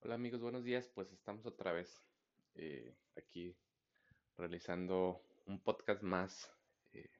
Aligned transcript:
Hola 0.00 0.14
amigos, 0.14 0.40
buenos 0.40 0.62
días. 0.62 0.88
Pues 0.94 1.12
estamos 1.12 1.44
otra 1.44 1.72
vez 1.72 2.00
eh, 2.54 2.94
aquí 3.16 3.56
realizando 4.36 5.20
un 5.46 5.58
podcast 5.60 6.02
más. 6.02 6.50
Eh, 6.92 7.10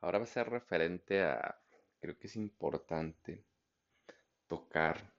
ahora 0.00 0.18
va 0.18 0.24
a 0.24 0.26
ser 0.26 0.50
referente 0.50 1.22
a, 1.22 1.56
creo 2.00 2.18
que 2.18 2.26
es 2.26 2.34
importante 2.34 3.44
tocar. 4.48 5.12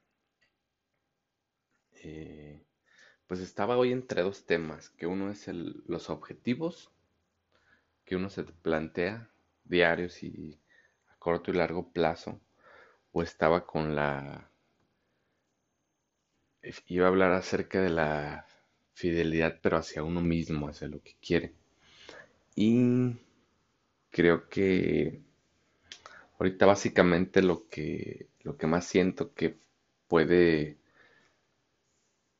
eh, 2.03 2.65
pues 3.25 3.39
estaba 3.39 3.77
hoy 3.77 3.91
entre 3.93 4.21
dos 4.21 4.45
temas, 4.45 4.89
que 4.89 5.07
uno 5.07 5.31
es 5.31 5.47
el, 5.47 5.83
los 5.87 6.09
objetivos 6.09 6.91
que 8.05 8.15
uno 8.17 8.29
se 8.29 8.43
plantea 8.43 9.31
diarios 9.63 10.23
y 10.23 10.59
a 11.07 11.15
corto 11.17 11.51
y 11.51 11.55
largo 11.55 11.91
plazo, 11.91 12.41
o 13.11 13.21
estaba 13.23 13.65
con 13.65 13.95
la 13.95 14.51
iba 16.87 17.05
a 17.05 17.09
hablar 17.09 17.31
acerca 17.33 17.81
de 17.81 17.89
la 17.89 18.45
fidelidad, 18.93 19.59
pero 19.61 19.77
hacia 19.77 20.03
uno 20.03 20.21
mismo, 20.21 20.67
hacia 20.69 20.87
lo 20.87 21.01
que 21.01 21.15
quiere. 21.21 21.53
Y 22.55 23.15
creo 24.11 24.49
que 24.49 25.21
ahorita 26.39 26.65
básicamente 26.65 27.41
lo 27.41 27.67
que, 27.67 28.27
lo 28.43 28.57
que 28.57 28.67
más 28.67 28.85
siento 28.85 29.33
que 29.33 29.57
puede 30.07 30.77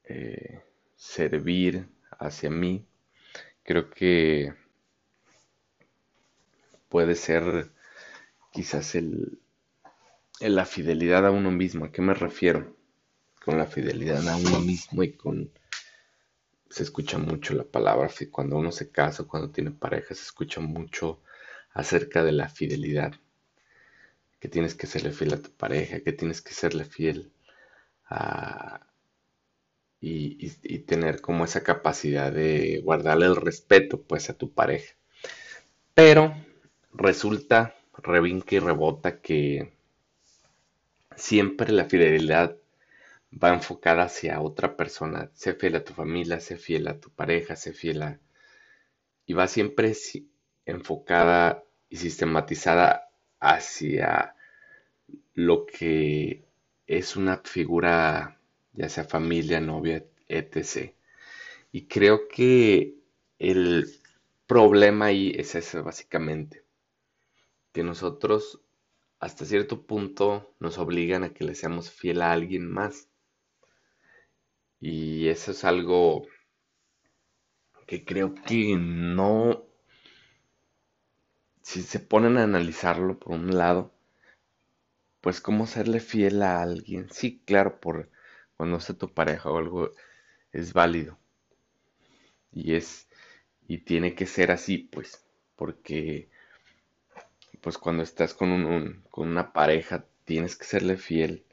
eh, 0.05 0.63
servir 0.95 1.87
hacia 2.19 2.49
mí, 2.49 2.85
creo 3.63 3.89
que 3.89 4.53
puede 6.89 7.15
ser 7.15 7.71
quizás 8.53 8.95
el, 8.95 9.39
el 10.39 10.55
la 10.55 10.65
fidelidad 10.65 11.27
a 11.27 11.31
uno 11.31 11.51
mismo. 11.51 11.85
¿A 11.85 11.91
qué 11.91 12.01
me 12.01 12.15
refiero? 12.15 12.75
Con 13.47 13.57
la 13.57 13.65
fidelidad 13.65 14.29
a 14.29 14.35
uno 14.37 14.59
mismo 14.59 15.01
y 15.01 15.13
con 15.13 15.51
se 16.69 16.83
escucha 16.83 17.17
mucho 17.17 17.53
la 17.55 17.65
palabra, 17.65 18.09
cuando 18.31 18.55
uno 18.55 18.71
se 18.71 18.89
casa, 18.89 19.25
cuando 19.25 19.51
tiene 19.51 19.71
pareja, 19.71 20.15
se 20.15 20.21
escucha 20.21 20.61
mucho 20.61 21.21
acerca 21.73 22.23
de 22.23 22.31
la 22.31 22.47
fidelidad, 22.47 23.15
que 24.39 24.47
tienes 24.49 24.73
que 24.73 24.87
serle 24.87 25.11
fiel 25.11 25.33
a 25.33 25.41
tu 25.43 25.51
pareja, 25.51 25.99
que 25.99 26.11
tienes 26.11 26.41
que 26.41 26.53
serle 26.53 26.85
fiel 26.85 27.31
a, 28.05 28.81
y, 30.01 30.37
y- 30.63 30.79
tener 30.79 31.21
como 31.21 31.45
esa 31.45 31.63
capacidad 31.63 32.31
de 32.31 32.81
guardarle 32.83 33.25
el 33.27 33.35
respeto 33.35 34.01
pues 34.01 34.29
a 34.29 34.37
tu 34.37 34.51
pareja. 34.53 34.95
Pero 35.93 36.33
resulta, 36.93 37.75
revinca 38.03 38.55
y 38.55 38.59
rebota 38.59 39.21
que 39.21 39.73
siempre 41.17 41.73
la 41.73 41.83
fidelidad 41.83 42.55
va 43.31 43.53
enfocada 43.53 44.03
hacia 44.03 44.41
otra 44.41 44.75
persona. 44.75 45.31
Sé 45.33 45.53
fiel 45.53 45.77
a 45.77 45.83
tu 45.85 45.93
familia, 45.93 46.39
sé 46.41 46.57
fiel 46.57 46.87
a 46.89 46.99
tu 46.99 47.09
pareja, 47.11 47.55
sé 47.55 47.73
fiel 47.73 48.01
a... 48.03 48.19
Y 49.27 49.33
va 49.33 49.47
siempre 49.47 49.93
si- 49.93 50.27
enfocada 50.65 51.63
y 51.87 51.97
sistematizada 51.97 53.09
hacia 53.39 54.35
lo 55.35 55.65
que 55.65 56.43
es 56.87 57.15
una 57.15 57.37
figura, 57.43 58.39
ya 58.73 58.89
sea 58.89 59.03
familia, 59.05 59.61
novia, 59.61 60.03
etc. 60.27 60.93
Y 61.71 61.87
creo 61.87 62.27
que 62.27 62.95
el 63.39 63.87
problema 64.47 65.07
ahí 65.07 65.33
es 65.37 65.55
ese 65.55 65.81
básicamente, 65.81 66.63
que 67.71 67.81
nosotros 67.81 68.59
hasta 69.19 69.45
cierto 69.45 69.85
punto 69.87 70.53
nos 70.59 70.77
obligan 70.79 71.23
a 71.23 71.33
que 71.33 71.45
le 71.45 71.55
seamos 71.55 71.91
fiel 71.91 72.21
a 72.21 72.31
alguien 72.33 72.69
más. 72.69 73.09
Y 74.81 75.27
eso 75.27 75.51
es 75.51 75.63
algo 75.63 76.25
que 77.87 77.97
creo 78.05 78.35
que 78.45 78.75
no, 78.77 79.63
si 81.61 81.83
se 81.83 81.99
ponen 81.99 82.39
a 82.39 82.43
analizarlo 82.45 83.19
por 83.19 83.33
un 83.33 83.55
lado, 83.55 83.93
pues 85.21 85.41
cómo 85.41 85.67
serle 85.67 85.99
fiel 85.99 86.41
a 86.41 86.59
alguien. 86.59 87.07
Sí, 87.11 87.43
claro, 87.45 87.79
por 87.79 88.09
cuando 88.55 88.79
sea 88.79 88.97
tu 88.97 89.13
pareja 89.13 89.51
o 89.51 89.57
algo 89.59 89.91
es 90.53 90.73
válido 90.73 91.19
y 92.51 92.75
es 92.75 93.07
y 93.67 93.79
tiene 93.79 94.15
que 94.15 94.25
ser 94.25 94.51
así, 94.51 94.77
pues, 94.79 95.25
porque 95.55 96.29
pues 97.61 97.77
cuando 97.77 98.01
estás 98.01 98.33
con 98.33 98.49
un, 98.51 98.65
un- 98.65 99.03
con 99.11 99.27
una 99.27 99.53
pareja 99.53 100.05
tienes 100.25 100.55
que 100.55 100.65
serle 100.65 100.97
fiel 100.97 101.45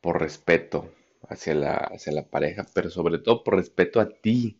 por 0.00 0.20
respeto 0.20 0.90
hacia 1.30 1.54
la 1.54 1.74
hacia 1.76 2.12
la 2.12 2.26
pareja, 2.28 2.66
pero 2.74 2.90
sobre 2.90 3.18
todo 3.18 3.44
por 3.44 3.56
respeto 3.56 4.00
a 4.00 4.08
ti, 4.10 4.58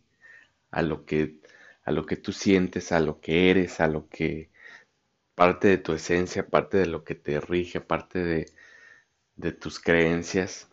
a 0.73 0.83
lo 0.83 1.07
que 1.07 1.41
a 1.85 1.93
lo 1.93 2.07
que 2.07 2.17
tú 2.17 2.33
sientes, 2.33 2.93
a 2.93 3.01
lo 3.01 3.21
que 3.21 3.51
eres, 3.51 3.81
a 3.81 3.89
lo 3.89 4.09
que 4.09 4.51
parte 5.37 5.69
de 5.69 5.79
tu 5.79 5.93
esencia, 5.95 6.49
parte 6.49 6.79
de 6.79 6.87
lo 6.87 7.05
que 7.05 7.15
te 7.17 7.41
rige, 7.41 7.81
parte 7.81 8.21
de, 8.21 8.47
de 9.37 9.53
tus 9.53 9.81
creencias. 9.81 10.69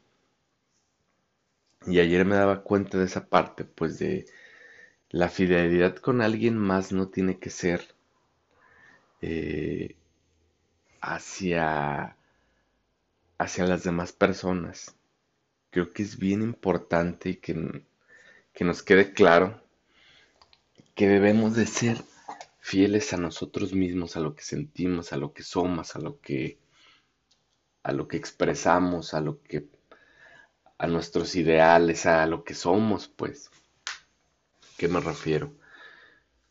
Y 1.85 1.99
ayer 1.99 2.25
me 2.25 2.37
daba 2.37 2.63
cuenta 2.63 2.97
de 2.97 3.05
esa 3.05 3.29
parte, 3.29 3.65
pues 3.65 3.99
de 3.99 4.25
la 5.09 5.29
fidelidad 5.29 5.95
con 5.97 6.21
alguien 6.21 6.57
más 6.57 6.91
no 6.91 7.09
tiene 7.09 7.39
que 7.39 7.49
ser 7.51 7.81
eh, 9.21 9.95
hacia, 11.01 12.15
hacia 13.37 13.65
las 13.67 13.83
demás 13.83 14.13
personas. 14.13 14.95
Creo 15.71 15.91
que 15.93 16.03
es 16.03 16.19
bien 16.19 16.41
importante 16.41 17.39
que, 17.39 17.83
que 18.53 18.63
nos 18.63 18.83
quede 18.83 19.13
claro 19.13 19.61
que 20.95 21.07
debemos 21.07 21.55
de 21.55 21.65
ser 21.65 22.03
fieles 22.59 23.13
a 23.13 23.17
nosotros 23.17 23.73
mismos, 23.73 24.15
a 24.15 24.19
lo 24.19 24.35
que 24.35 24.43
sentimos, 24.43 25.13
a 25.13 25.17
lo 25.17 25.33
que 25.33 25.43
somos, 25.43 25.95
a 25.95 25.99
lo 25.99 26.19
que, 26.19 26.59
a 27.83 27.91
lo 27.91 28.07
que 28.07 28.17
expresamos, 28.17 29.13
a 29.13 29.21
lo 29.21 29.41
que, 29.41 29.67
a 30.77 30.87
nuestros 30.87 31.35
ideales, 31.35 32.05
a 32.05 32.25
lo 32.27 32.43
que 32.43 32.53
somos, 32.53 33.07
pues. 33.07 33.49
¿Qué 34.77 34.87
me 34.87 34.99
refiero? 34.99 35.53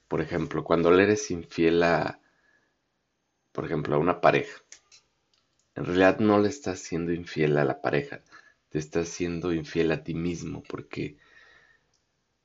Por 0.08 0.20
ejemplo, 0.20 0.64
cuando 0.64 0.91
le 0.91 1.04
eres 1.04 1.31
infiel 1.31 1.82
a, 1.82 2.20
por 3.52 3.66
ejemplo, 3.66 3.97
a 3.97 3.98
una 3.98 4.20
pareja, 4.20 4.60
en 5.75 5.84
realidad 5.84 6.19
no 6.19 6.38
le 6.38 6.48
estás 6.48 6.81
siendo 6.81 7.12
infiel 7.12 7.58
a 7.58 7.64
la 7.64 7.81
pareja, 7.81 8.20
te 8.70 8.78
estás 8.81 9.08
siendo 9.10 9.53
infiel 9.53 9.92
a 9.92 10.04
ti 10.04 10.14
mismo, 10.14 10.62
porque, 10.69 11.19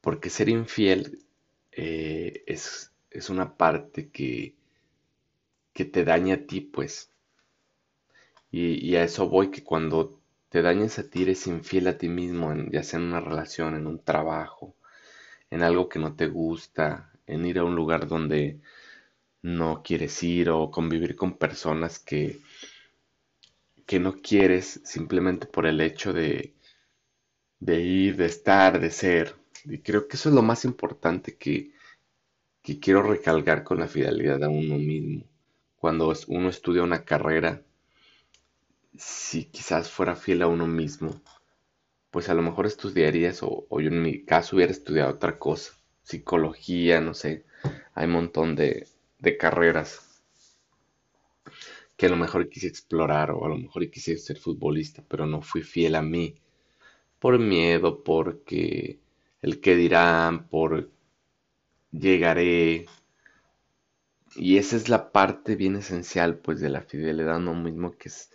porque 0.02 0.30
ser 0.30 0.48
infiel 0.50 1.26
eh, 1.72 2.44
es, 2.48 2.92
es 3.10 3.30
una 3.30 3.58
parte 3.58 4.10
que, 4.10 4.56
que 5.76 5.86
te 5.86 6.02
daña 6.04 6.34
a 6.38 6.44
ti, 6.48 6.60
pues. 6.62 6.94
Y, 8.52 8.84
y 8.90 8.96
a 8.96 9.04
eso 9.04 9.30
voy, 9.30 9.52
que 9.52 9.64
cuando 9.64 10.20
te 10.50 10.62
dañas 10.64 10.98
a 11.00 11.08
ti, 11.10 11.24
eres 11.24 11.46
infiel 11.48 11.88
a 11.88 11.98
ti 11.98 12.08
mismo, 12.10 12.52
en- 12.52 12.72
ya 12.72 12.82
sea 12.84 13.00
en 13.00 13.06
una 13.08 13.20
relación, 13.20 13.76
en 13.76 13.86
un 13.88 14.00
trabajo, 14.04 14.76
en 15.52 15.64
algo 15.64 15.90
que 15.90 16.00
no 16.00 16.16
te 16.16 16.28
gusta, 16.28 17.12
en 17.28 17.46
ir 17.46 17.60
a 17.60 17.66
un 17.66 17.76
lugar 17.76 18.08
donde 18.08 18.62
no 19.44 19.84
quieres 19.84 20.22
ir 20.24 20.50
o 20.52 20.72
convivir 20.72 21.16
con 21.16 21.38
personas 21.38 22.00
que, 22.00 22.40
que 23.86 24.00
no 24.00 24.22
quieres 24.22 24.82
simplemente 24.86 25.48
por 25.48 25.66
el 25.66 25.82
hecho 25.82 26.14
de, 26.14 26.56
de 27.60 27.82
ir, 27.82 28.16
de 28.16 28.26
estar, 28.28 28.80
de 28.80 28.90
ser. 28.90 29.36
Y 29.66 29.80
creo 29.80 30.08
que 30.08 30.16
eso 30.16 30.30
es 30.30 30.36
lo 30.36 30.42
más 30.42 30.64
importante 30.66 31.36
que, 31.38 31.72
que 32.64 32.80
quiero 32.80 33.04
recalcar 33.04 33.64
con 33.64 33.80
la 33.80 33.88
fidelidad 33.90 34.44
a 34.44 34.50
uno 34.50 34.78
mismo. 34.78 35.26
Cuando 35.78 36.14
uno 36.30 36.50
estudia 36.50 36.84
una 36.84 37.06
carrera, 37.06 37.64
si 38.98 39.46
quizás 39.46 39.90
fuera 39.90 40.16
fiel 40.16 40.42
a 40.42 40.48
uno 40.48 40.68
mismo, 40.68 41.22
pues 42.12 42.30
a 42.30 42.36
lo 42.36 42.42
mejor 42.44 42.66
estudiarías, 42.68 43.44
o, 43.44 43.66
o 43.70 43.82
yo 43.82 43.90
en 43.90 44.02
mi 44.04 44.26
caso 44.26 44.56
hubiera 44.58 44.72
estudiado 44.74 45.12
otra 45.14 45.40
cosa, 45.40 45.74
psicología, 46.04 47.02
no 47.02 47.14
sé, 47.14 47.46
hay 47.96 48.08
un 48.08 48.14
montón 48.14 48.56
de, 48.56 48.88
de 49.20 49.38
carreras 49.38 50.05
que 51.98 52.06
a 52.08 52.10
lo 52.10 52.18
mejor 52.18 52.50
quise 52.50 52.68
explorar, 52.68 53.32
o 53.32 53.46
a 53.46 53.50
lo 53.50 53.58
mejor 53.58 53.90
quise 53.90 54.18
ser 54.18 54.38
futbolista, 54.40 55.04
pero 55.08 55.26
no 55.26 55.42
fui 55.42 55.62
fiel 55.64 55.96
a 55.96 56.02
mí, 56.02 56.36
por 57.20 57.40
miedo, 57.40 58.04
porque 58.04 59.00
el 59.42 59.62
que 59.62 59.76
dirán, 59.76 60.48
por 60.50 60.92
llegaré, 61.92 62.86
y 64.36 64.58
esa 64.58 64.76
es 64.76 64.88
la 64.90 65.12
parte 65.12 65.56
bien 65.56 65.76
esencial, 65.78 66.38
pues, 66.38 66.60
de 66.60 66.70
la 66.70 66.82
fidelidad 66.82 67.36
a 67.36 67.38
uno 67.38 67.56
mismo, 67.56 67.98
que 67.98 68.10
es, 68.10 68.30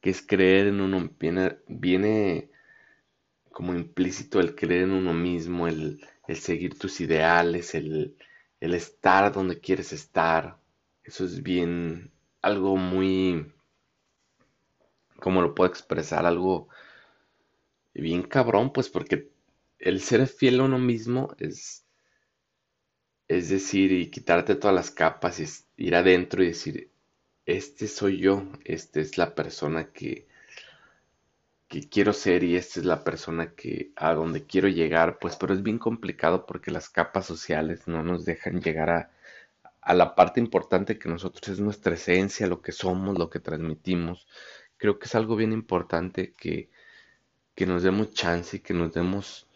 que 0.00 0.10
es 0.10 0.22
creer 0.22 0.68
en 0.68 0.80
uno, 0.80 1.10
viene, 1.18 1.58
viene 1.68 2.50
como 3.50 3.74
implícito 3.74 4.40
el 4.40 4.54
creer 4.54 4.82
en 4.84 4.92
uno 4.92 5.14
mismo, 5.14 5.66
el, 5.68 6.04
el 6.28 6.36
seguir 6.36 6.78
tus 6.78 7.00
ideales, 7.00 7.74
el, 7.74 8.16
el 8.60 8.74
estar 8.74 9.32
donde 9.32 9.60
quieres 9.60 9.92
estar. 9.92 10.58
Eso 11.02 11.24
es 11.24 11.42
bien, 11.42 12.12
algo 12.44 12.76
muy, 12.76 13.50
¿cómo 15.18 15.40
lo 15.40 15.54
puedo 15.54 15.70
expresar? 15.70 16.26
Algo 16.26 16.68
bien 17.94 18.22
cabrón, 18.22 18.70
pues 18.70 18.90
porque 18.90 19.30
el 19.78 20.02
ser 20.02 20.26
fiel 20.26 20.60
a 20.60 20.64
uno 20.64 20.78
mismo 20.78 21.34
es, 21.38 21.86
es 23.28 23.48
decir, 23.48 23.92
y 23.92 24.10
quitarte 24.10 24.56
todas 24.56 24.74
las 24.76 24.90
capas 24.90 25.40
y 25.40 25.46
ir 25.86 25.94
adentro 25.94 26.42
y 26.42 26.48
decir, 26.48 26.90
este 27.46 27.88
soy 27.88 28.18
yo, 28.18 28.42
esta 28.64 29.00
es 29.00 29.16
la 29.16 29.34
persona 29.34 29.90
que, 29.90 30.26
que 31.68 31.88
quiero 31.88 32.12
ser 32.12 32.44
y 32.44 32.56
esta 32.56 32.80
es 32.80 32.84
la 32.84 33.04
persona 33.04 33.54
que 33.54 33.92
a 33.96 34.12
donde 34.12 34.44
quiero 34.44 34.68
llegar, 34.68 35.18
pues 35.18 35.36
pero 35.36 35.54
es 35.54 35.62
bien 35.62 35.78
complicado 35.78 36.44
porque 36.44 36.70
las 36.70 36.90
capas 36.90 37.24
sociales 37.24 37.88
no 37.88 38.02
nos 38.02 38.26
dejan 38.26 38.60
llegar 38.60 38.90
a, 38.90 39.13
a 39.84 39.94
la 39.94 40.14
parte 40.14 40.40
importante 40.40 40.98
que 40.98 41.08
nosotros 41.08 41.48
es 41.48 41.60
nuestra 41.60 41.94
esencia, 41.94 42.46
lo 42.46 42.62
que 42.62 42.72
somos, 42.72 43.18
lo 43.18 43.30
que 43.30 43.40
transmitimos. 43.40 44.26
Creo 44.78 44.98
que 44.98 45.06
es 45.06 45.14
algo 45.14 45.36
bien 45.36 45.52
importante 45.52 46.32
que, 46.32 46.70
que 47.54 47.66
nos 47.66 47.82
demos 47.82 48.12
chance 48.12 48.58
y 48.58 48.60
que 48.60 48.74
nos 48.74 48.92
demos 48.92 49.48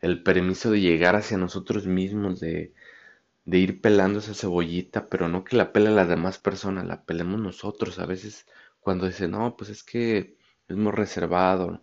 el 0.00 0.22
permiso 0.22 0.70
de 0.70 0.80
llegar 0.80 1.16
hacia 1.16 1.38
nosotros 1.38 1.86
mismos, 1.86 2.40
de, 2.40 2.74
de 3.44 3.58
ir 3.58 3.80
pelando 3.80 4.20
esa 4.20 4.34
cebollita, 4.34 5.06
pero 5.08 5.28
no 5.28 5.44
que 5.44 5.56
la 5.56 5.72
pele 5.72 5.90
las 5.90 6.08
demás 6.08 6.38
personas, 6.38 6.86
la 6.86 7.04
pelemos 7.04 7.40
nosotros. 7.40 7.98
A 7.98 8.06
veces 8.06 8.46
cuando 8.80 9.06
dicen, 9.06 9.32
no, 9.32 9.56
pues 9.56 9.70
es 9.70 9.82
que 9.84 10.36
es 10.68 10.76
muy 10.76 10.92
reservado. 10.92 11.82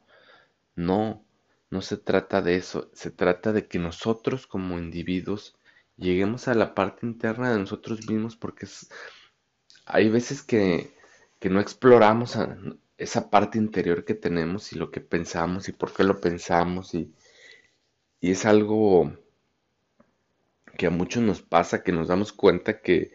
No, 0.76 1.26
no 1.72 1.82
se 1.82 1.98
trata 1.98 2.42
de 2.42 2.56
eso, 2.56 2.90
se 2.94 3.12
trata 3.12 3.54
de 3.54 3.68
que 3.68 3.80
nosotros 3.80 4.48
como 4.48 4.80
individuos 4.80 5.56
lleguemos 5.98 6.48
a 6.48 6.54
la 6.56 6.74
parte 6.76 7.06
interna 7.06 7.52
de 7.52 7.60
nosotros 7.60 8.08
mismos 8.10 8.36
porque 8.38 8.68
hay 9.86 10.10
veces 10.10 10.44
que, 10.44 10.94
que 11.40 11.50
no 11.50 11.60
exploramos 11.60 12.38
esa 12.98 13.30
parte 13.32 13.58
interior 13.58 14.06
que 14.06 14.14
tenemos 14.14 14.72
y 14.74 14.78
lo 14.78 14.92
que 14.92 15.02
pensamos 15.02 15.68
y 15.68 15.72
por 15.72 15.94
qué 15.94 16.04
lo 16.04 16.20
pensamos 16.22 16.94
y, 16.94 17.14
y 18.22 18.32
es 18.32 18.46
algo 18.46 19.12
que 20.78 20.86
a 20.88 20.90
muchos 20.90 21.24
nos 21.24 21.42
pasa, 21.42 21.84
que 21.84 21.92
nos 21.92 22.08
damos 22.08 22.32
cuenta 22.32 22.82
que, 22.82 23.12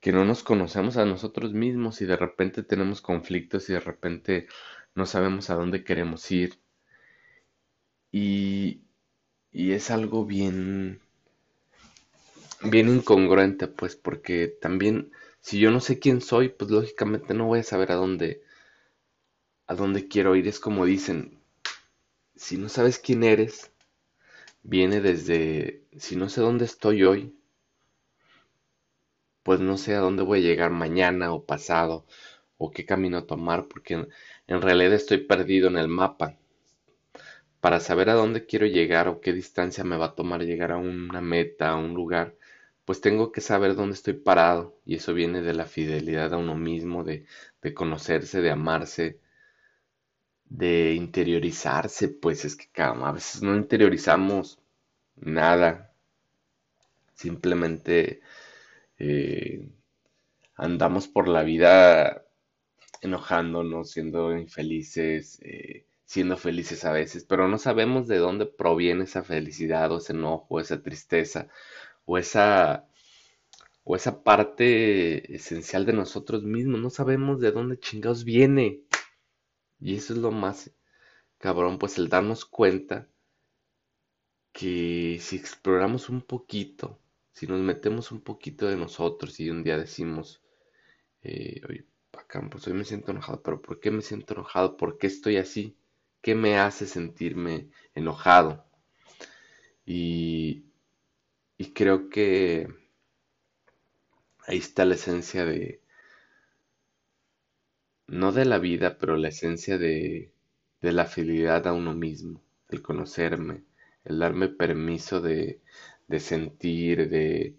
que 0.00 0.12
no 0.12 0.26
nos 0.26 0.42
conocemos 0.42 0.98
a 0.98 1.06
nosotros 1.06 1.54
mismos 1.54 2.02
y 2.02 2.04
de 2.04 2.16
repente 2.16 2.62
tenemos 2.62 3.00
conflictos 3.00 3.70
y 3.70 3.74
de 3.74 3.80
repente 3.80 4.46
no 4.94 5.06
sabemos 5.06 5.48
a 5.48 5.54
dónde 5.54 5.84
queremos 5.84 6.30
ir. 6.30 6.60
Y, 8.12 8.82
y 9.52 9.72
es 9.72 9.90
algo 9.90 10.26
bien, 10.26 11.00
bien 12.62 12.88
incongruente, 12.88 13.68
pues, 13.68 13.96
porque 13.96 14.48
también 14.48 15.12
si 15.40 15.58
yo 15.58 15.70
no 15.70 15.80
sé 15.80 15.98
quién 15.98 16.20
soy, 16.22 16.48
pues 16.48 16.70
lógicamente 16.70 17.34
no 17.34 17.46
voy 17.46 17.60
a 17.60 17.64
saber 17.64 17.92
a 17.92 17.96
dónde, 17.96 18.42
a 19.68 19.74
dónde 19.74 20.06
quiero 20.06 20.36
ir. 20.36 20.46
Es 20.48 20.60
como 20.60 20.84
dicen, 20.84 21.40
si 22.36 22.58
no 22.58 22.68
sabes 22.68 22.98
quién 22.98 23.24
eres, 23.24 23.72
viene 24.62 25.00
desde, 25.00 25.84
si 25.98 26.16
no 26.16 26.28
sé 26.28 26.40
dónde 26.42 26.66
estoy 26.66 27.04
hoy, 27.04 27.36
pues 29.42 29.60
no 29.60 29.76
sé 29.76 29.94
a 29.94 29.98
dónde 30.00 30.22
voy 30.22 30.38
a 30.38 30.42
llegar 30.48 30.70
mañana 30.70 31.30
o 31.34 31.44
pasado 31.44 32.06
o 32.56 32.70
qué 32.70 32.86
camino 32.86 33.24
tomar, 33.24 33.68
porque 33.68 33.94
en, 33.94 34.08
en 34.46 34.62
realidad 34.62 34.94
estoy 34.94 35.18
perdido 35.18 35.68
en 35.68 35.76
el 35.78 35.88
mapa. 35.88 36.38
Para 37.60 37.78
saber 37.80 38.10
a 38.10 38.14
dónde 38.14 38.44
quiero 38.44 38.66
llegar 38.66 39.06
o 39.06 39.20
qué 39.20 39.32
distancia 39.32 39.84
me 39.84 39.96
va 39.96 40.06
a 40.06 40.14
tomar 40.14 40.42
llegar 40.42 40.72
a 40.72 40.78
una 40.78 41.20
meta, 41.20 41.70
a 41.70 41.76
un 41.76 41.94
lugar, 41.94 42.34
pues 42.90 43.00
tengo 43.00 43.30
que 43.30 43.40
saber 43.40 43.76
dónde 43.76 43.94
estoy 43.94 44.14
parado 44.14 44.80
y 44.84 44.96
eso 44.96 45.14
viene 45.14 45.42
de 45.42 45.54
la 45.54 45.64
fidelidad 45.64 46.34
a 46.34 46.38
uno 46.38 46.56
mismo, 46.56 47.04
de, 47.04 47.24
conocerse, 47.72 48.40
de 48.40 48.50
amarse, 48.50 49.20
de 50.46 50.94
interiorizarse, 50.94 52.08
pues 52.08 52.44
es 52.44 52.56
que 52.56 52.82
a 52.82 53.12
veces 53.12 53.42
no 53.42 53.54
interiorizamos 53.54 54.58
nada, 55.14 55.92
simplemente 57.14 58.22
eh, 58.98 59.68
andamos 60.56 61.06
por 61.06 61.28
la 61.28 61.44
vida 61.44 62.24
enojándonos, 63.02 63.92
siendo 63.92 64.36
infelices, 64.36 65.38
eh, 65.42 65.86
siendo 66.06 66.36
felices 66.36 66.84
a 66.84 66.90
veces, 66.90 67.24
pero 67.24 67.46
no 67.46 67.56
sabemos 67.58 68.08
de 68.08 68.18
dónde 68.18 68.46
proviene 68.46 69.04
esa 69.04 69.22
felicidad 69.22 69.92
o 69.92 69.98
ese 69.98 70.12
enojo, 70.12 70.58
esa 70.58 70.82
tristeza 70.82 71.46
o 72.04 72.18
esa 72.18 72.86
o 73.84 73.96
esa 73.96 74.22
parte 74.22 75.34
esencial 75.34 75.86
de 75.86 75.92
nosotros 75.92 76.44
mismos, 76.44 76.80
no 76.80 76.90
sabemos 76.90 77.40
de 77.40 77.52
dónde 77.52 77.78
chingados 77.80 78.24
viene. 78.24 78.82
Y 79.80 79.96
eso 79.96 80.12
es 80.12 80.18
lo 80.20 80.30
más 80.30 80.70
cabrón, 81.38 81.78
pues 81.78 81.98
el 81.98 82.08
darnos 82.08 82.44
cuenta 82.44 83.08
que 84.52 85.18
si 85.20 85.36
exploramos 85.36 86.08
un 86.08 86.22
poquito, 86.22 87.00
si 87.32 87.46
nos 87.46 87.60
metemos 87.60 88.12
un 88.12 88.20
poquito 88.20 88.66
de 88.66 88.76
nosotros 88.76 89.40
y 89.40 89.50
un 89.50 89.64
día 89.64 89.78
decimos, 89.78 90.42
eh, 91.22 91.60
oye, 91.68 91.86
pues 92.50 92.66
hoy 92.66 92.74
me 92.74 92.84
siento 92.84 93.10
enojado, 93.10 93.42
pero 93.42 93.60
¿por 93.62 93.80
qué 93.80 93.90
me 93.90 94.02
siento 94.02 94.34
enojado? 94.34 94.76
¿Por 94.76 94.98
qué 94.98 95.06
estoy 95.06 95.36
así? 95.36 95.76
¿Qué 96.22 96.34
me 96.34 96.58
hace 96.58 96.86
sentirme 96.86 97.70
enojado? 97.94 98.64
Y, 99.86 100.64
y 101.60 101.72
creo 101.74 102.08
que 102.08 102.66
ahí 104.46 104.58
está 104.58 104.84
la 104.84 104.94
esencia 104.96 105.44
de, 105.46 105.80
no 108.08 108.30
de 108.32 108.44
la 108.44 108.58
vida, 108.58 108.98
pero 108.98 109.16
la 109.16 109.28
esencia 109.28 109.78
de, 109.78 110.32
de 110.82 110.92
la 110.92 111.06
fidelidad 111.06 111.66
a 111.66 111.72
uno 111.72 111.94
mismo, 111.94 112.42
el 112.68 112.82
conocerme, 112.82 113.64
el 114.04 114.18
darme 114.18 114.48
permiso 114.48 115.20
de, 115.20 115.60
de 116.08 116.20
sentir, 116.20 117.08
de, 117.08 117.56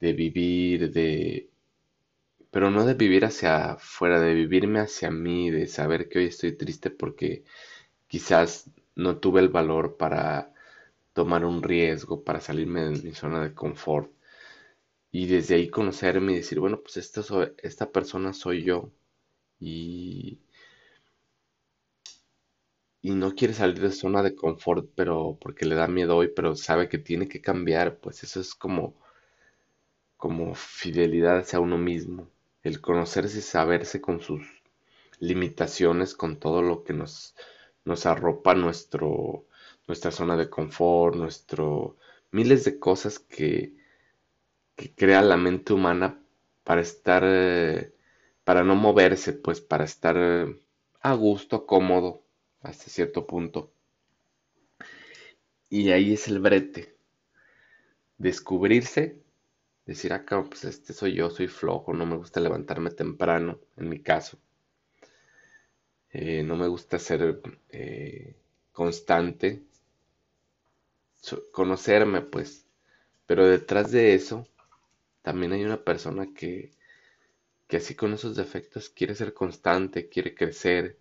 de 0.00 0.12
vivir, 0.12 0.92
de... 0.92 1.50
Pero 2.50 2.70
no 2.72 2.84
de 2.84 2.94
vivir 2.94 3.24
hacia 3.24 3.72
afuera, 3.74 4.20
de 4.20 4.34
vivirme 4.34 4.80
hacia 4.80 5.10
mí, 5.12 5.50
de 5.50 5.66
saber 5.68 6.08
que 6.08 6.18
hoy 6.18 6.24
estoy 6.26 6.56
triste 6.56 6.90
porque 6.90 7.44
quizás 8.08 8.70
no 8.96 9.18
tuve 9.18 9.40
el 9.42 9.50
valor 9.50 9.96
para 9.98 10.54
tomar 11.16 11.44
un 11.44 11.62
riesgo, 11.64 12.22
para 12.24 12.40
salirme 12.48 12.82
de 12.84 13.02
mi 13.02 13.12
zona 13.22 13.42
de 13.44 13.54
confort. 13.54 14.12
Y 15.10 15.26
desde 15.26 15.56
ahí 15.56 15.68
conocerme 15.68 16.32
y 16.32 16.36
decir, 16.36 16.60
bueno, 16.60 16.80
pues 16.80 16.96
esta, 16.98 17.22
esta 17.58 17.90
persona 17.90 18.32
soy 18.32 18.62
yo. 18.62 18.92
Y 19.60 20.40
y 23.00 23.12
no 23.14 23.34
quiere 23.34 23.54
salir 23.54 23.80
de 23.80 23.90
zona 23.90 24.22
de 24.22 24.34
confort, 24.36 24.90
pero 24.94 25.38
porque 25.40 25.64
le 25.64 25.76
da 25.76 25.88
miedo 25.88 26.14
hoy, 26.14 26.28
pero 26.36 26.54
sabe 26.54 26.90
que 26.90 26.98
tiene 26.98 27.26
que 27.26 27.40
cambiar, 27.40 28.00
pues 28.00 28.22
eso 28.22 28.38
es 28.38 28.54
como, 28.54 28.96
como 30.18 30.54
fidelidad 30.54 31.38
hacia 31.38 31.58
uno 31.60 31.78
mismo, 31.78 32.28
el 32.62 32.80
conocerse 32.82 33.38
y 33.38 33.42
saberse 33.42 34.00
con 34.02 34.20
sus 34.20 34.42
limitaciones, 35.20 36.14
con 36.14 36.38
todo 36.38 36.62
lo 36.62 36.84
que 36.84 36.92
nos, 36.92 37.34
nos 37.84 38.06
arropa 38.06 38.54
nuestro, 38.54 39.46
nuestra 39.86 40.10
zona 40.10 40.36
de 40.36 40.50
confort, 40.50 41.16
nuestro, 41.16 41.96
miles 42.32 42.64
de 42.64 42.78
cosas 42.78 43.18
que, 43.18 43.74
que 44.76 44.94
crea 44.94 45.22
la 45.22 45.36
mente 45.36 45.72
humana 45.72 46.20
para 46.64 46.80
estar, 46.80 47.22
eh, 47.26 47.92
para 48.44 48.64
no 48.64 48.76
moverse, 48.76 49.32
pues 49.32 49.60
para 49.60 49.84
estar 49.84 50.16
eh, 50.18 50.56
a 51.02 51.14
gusto, 51.14 51.66
cómodo, 51.66 52.22
hasta 52.62 52.90
cierto 52.90 53.26
punto. 53.26 53.72
Y 55.70 55.92
ahí 55.92 56.12
es 56.14 56.26
el 56.26 56.40
brete. 56.40 56.96
Descubrirse, 58.18 59.22
decir, 59.86 60.12
acá, 60.12 60.38
ah, 60.38 60.44
pues 60.48 60.64
este 60.64 60.92
soy 60.92 61.14
yo, 61.14 61.30
soy 61.30 61.48
flojo, 61.48 61.94
no 61.94 62.06
me 62.06 62.16
gusta 62.16 62.40
levantarme 62.40 62.90
temprano, 62.90 63.60
en 63.76 63.88
mi 63.88 64.00
caso. 64.02 64.38
Eh, 66.10 66.42
no 66.42 66.56
me 66.56 66.66
gusta 66.66 66.98
ser 66.98 67.40
constante. 68.72 69.62
Conocerme, 71.52 72.20
pues. 72.22 72.66
Pero 73.26 73.46
detrás 73.48 73.92
de 73.92 74.14
eso, 74.14 74.46
también 75.22 75.52
hay 75.52 75.64
una 75.64 75.84
persona 75.84 76.28
que, 76.34 76.72
que 77.68 77.78
así 77.78 77.94
con 77.94 78.12
esos 78.14 78.36
defectos 78.36 78.90
quiere 78.90 79.14
ser 79.14 79.34
constante, 79.34 80.08
quiere 80.08 80.34
crecer, 80.34 80.98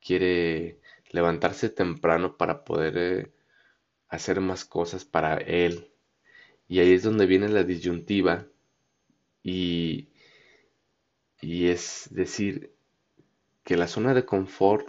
quiere 0.00 0.80
levantarse 1.10 1.70
temprano 1.70 2.36
para 2.38 2.64
poder 2.64 2.98
eh, 2.98 3.32
hacer 4.08 4.40
más 4.40 4.64
cosas 4.66 5.04
para 5.04 5.36
él. 5.38 5.92
Y 6.68 6.80
ahí 6.80 6.94
es 6.94 7.04
donde 7.04 7.26
viene 7.26 7.48
la 7.50 7.64
disyuntiva 7.64 8.46
y, 9.42 10.08
y 11.42 11.66
es 11.68 12.08
decir 12.10 12.72
que 13.64 13.76
la 13.76 13.88
zona 13.88 14.14
de 14.14 14.26
confort 14.26 14.88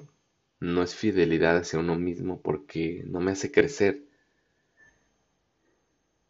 no 0.59 0.83
es 0.83 0.95
fidelidad 0.95 1.57
hacia 1.57 1.79
uno 1.79 1.95
mismo 1.97 2.41
porque 2.41 3.03
no 3.07 3.19
me 3.21 3.31
hace 3.33 3.51
crecer. 3.51 4.03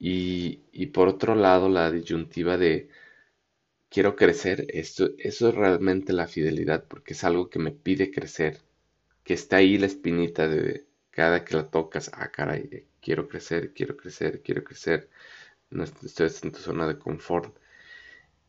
Y, 0.05 0.87
por 0.87 1.07
otro 1.07 1.33
lado, 1.33 1.69
la 1.69 1.89
disyuntiva 1.89 2.57
de 2.57 2.89
quiero 3.89 4.15
crecer, 4.17 4.65
eso 4.69 5.11
es 5.17 5.39
realmente 5.41 6.11
la 6.13 6.27
fidelidad 6.27 6.83
porque 6.89 7.13
es 7.13 7.23
algo 7.23 7.49
que 7.49 7.59
me 7.59 7.71
pide 7.71 8.11
crecer 8.11 8.59
que 9.23 9.33
está 9.35 9.57
ahí 9.57 9.77
la 9.77 9.87
espinita 9.87 10.47
de 10.49 10.85
cada 11.11 11.45
que 11.45 11.55
la 11.57 11.69
tocas, 11.71 12.11
ah, 12.13 12.31
caray, 12.31 12.85
quiero 13.01 13.27
crecer, 13.29 13.73
quiero 13.73 13.97
crecer, 13.97 14.41
quiero 14.43 14.63
crecer, 14.65 15.09
no 15.71 15.83
estoy 15.85 16.29
en 16.43 16.51
tu 16.53 16.59
zona 16.59 16.87
de 16.87 16.99
confort. 16.99 17.55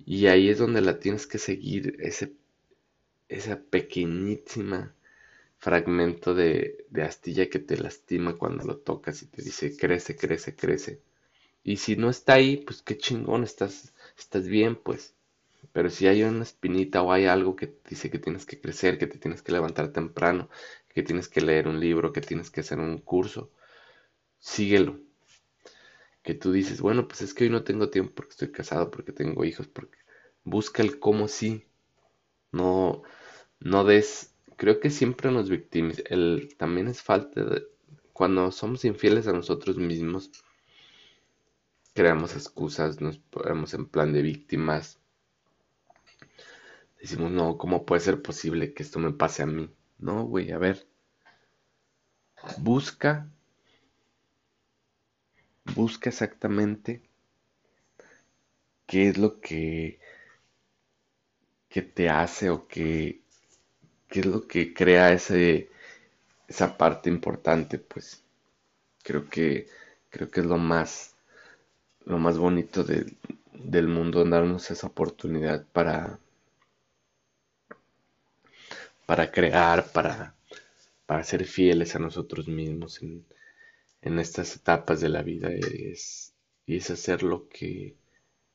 Y 0.06 0.26
ahí 0.28 0.48
es 0.50 0.58
donde 0.58 0.80
la 0.80 1.00
tienes 1.00 1.26
que 1.26 1.38
seguir, 1.38 1.96
ese, 2.00 2.34
esa 3.28 3.60
pequeñísima 3.60 4.94
fragmento 5.58 6.34
de 6.34 6.86
astilla 7.02 7.50
que 7.50 7.58
te 7.60 7.76
lastima 7.78 8.36
cuando 8.38 8.64
lo 8.64 8.78
tocas 8.78 9.22
y 9.22 9.26
te 9.28 9.42
dice 9.42 9.76
crece, 9.76 10.16
crece, 10.16 10.56
crece. 10.56 11.00
Y 11.64 11.78
si 11.78 11.96
no 11.96 12.10
está 12.10 12.34
ahí, 12.34 12.58
pues 12.58 12.82
qué 12.82 12.96
chingón, 12.96 13.42
estás, 13.42 13.92
estás 14.16 14.46
bien, 14.46 14.76
pues. 14.76 15.14
Pero 15.72 15.90
si 15.90 16.06
hay 16.06 16.22
una 16.24 16.44
espinita 16.44 17.02
o 17.02 17.12
hay 17.12 17.26
algo 17.26 17.56
que 17.56 17.76
dice 17.88 18.10
que 18.10 18.18
tienes 18.20 18.46
que 18.46 18.60
crecer, 18.60 18.98
que 18.98 19.06
te 19.08 19.18
tienes 19.18 19.42
que 19.42 19.52
levantar 19.52 19.92
temprano, 19.92 20.48
que 20.88 21.02
tienes 21.02 21.28
que 21.28 21.40
leer 21.40 21.68
un 21.68 21.80
libro, 21.80 22.12
que 22.12 22.20
tienes 22.20 22.50
que 22.50 22.60
hacer 22.60 22.78
un 22.78 22.98
curso, 22.98 23.50
síguelo. 24.40 25.00
Que 26.22 26.34
tú 26.34 26.52
dices, 26.52 26.80
bueno, 26.80 27.06
pues 27.06 27.22
es 27.22 27.34
que 27.34 27.44
hoy 27.44 27.50
no 27.50 27.62
tengo 27.64 27.90
tiempo 27.90 28.12
porque 28.14 28.30
estoy 28.32 28.50
casado, 28.50 28.90
porque 28.90 29.12
tengo 29.12 29.44
hijos, 29.44 29.68
porque 29.68 29.98
busca 30.42 30.82
el 30.82 30.98
cómo 30.98 31.28
sí. 31.28 31.66
No, 32.52 33.02
no 33.60 33.84
des, 33.84 34.34
creo 34.56 34.80
que 34.80 34.90
siempre 34.90 35.30
nos 35.32 35.50
victimizamos. 35.50 36.56
También 36.58 36.88
es 36.88 37.02
falta 37.02 37.44
de, 37.44 37.66
cuando 38.12 38.52
somos 38.52 38.84
infieles 38.86 39.28
a 39.28 39.32
nosotros 39.34 39.76
mismos, 39.78 40.30
creamos 41.94 42.34
excusas, 42.34 43.00
nos 43.00 43.18
ponemos 43.18 43.74
en 43.74 43.86
plan 43.86 44.12
de 44.12 44.22
víctimas. 44.22 45.00
Decimos, 47.00 47.30
no, 47.30 47.56
¿cómo 47.58 47.86
puede 47.86 48.00
ser 48.00 48.22
posible 48.22 48.74
que 48.74 48.82
esto 48.82 48.98
me 48.98 49.12
pase 49.12 49.42
a 49.42 49.46
mí? 49.46 49.70
No, 49.98 50.24
güey, 50.24 50.52
a 50.52 50.58
ver. 50.58 50.86
Busca 52.58 53.28
busca 55.74 56.10
exactamente 56.10 57.02
qué 58.86 59.08
es 59.08 59.18
lo 59.18 59.40
que, 59.40 59.98
que 61.68 61.82
te 61.82 62.08
hace 62.08 62.50
o 62.50 62.66
qué, 62.68 63.22
qué 64.08 64.20
es 64.20 64.26
lo 64.26 64.46
que 64.46 64.74
crea 64.74 65.12
ese, 65.12 65.70
esa 66.48 66.76
parte 66.78 67.10
importante, 67.10 67.78
pues 67.78 68.24
creo 69.02 69.28
que, 69.28 69.68
creo 70.10 70.30
que 70.30 70.40
es 70.40 70.46
lo 70.46 70.58
más, 70.58 71.13
lo 72.06 72.18
más 72.18 72.38
bonito 72.38 72.84
del 72.84 73.88
mundo, 73.88 74.24
darnos 74.24 74.70
esa 74.70 74.86
oportunidad 74.86 75.66
para, 75.72 76.18
para 79.06 79.30
crear, 79.30 79.90
para, 79.92 80.34
para 81.06 81.24
ser 81.24 81.44
fieles 81.44 81.94
a 81.96 81.98
nosotros 81.98 82.48
mismos 82.48 83.02
en, 83.02 83.24
en 84.04 84.18
estas 84.18 84.54
etapas 84.56 85.00
de 85.00 85.08
la 85.08 85.22
vida 85.22 85.48
es, 85.50 86.34
y 86.66 86.76
es 86.76 86.90
hacer 86.90 87.22
lo 87.22 87.48
que 87.48 87.96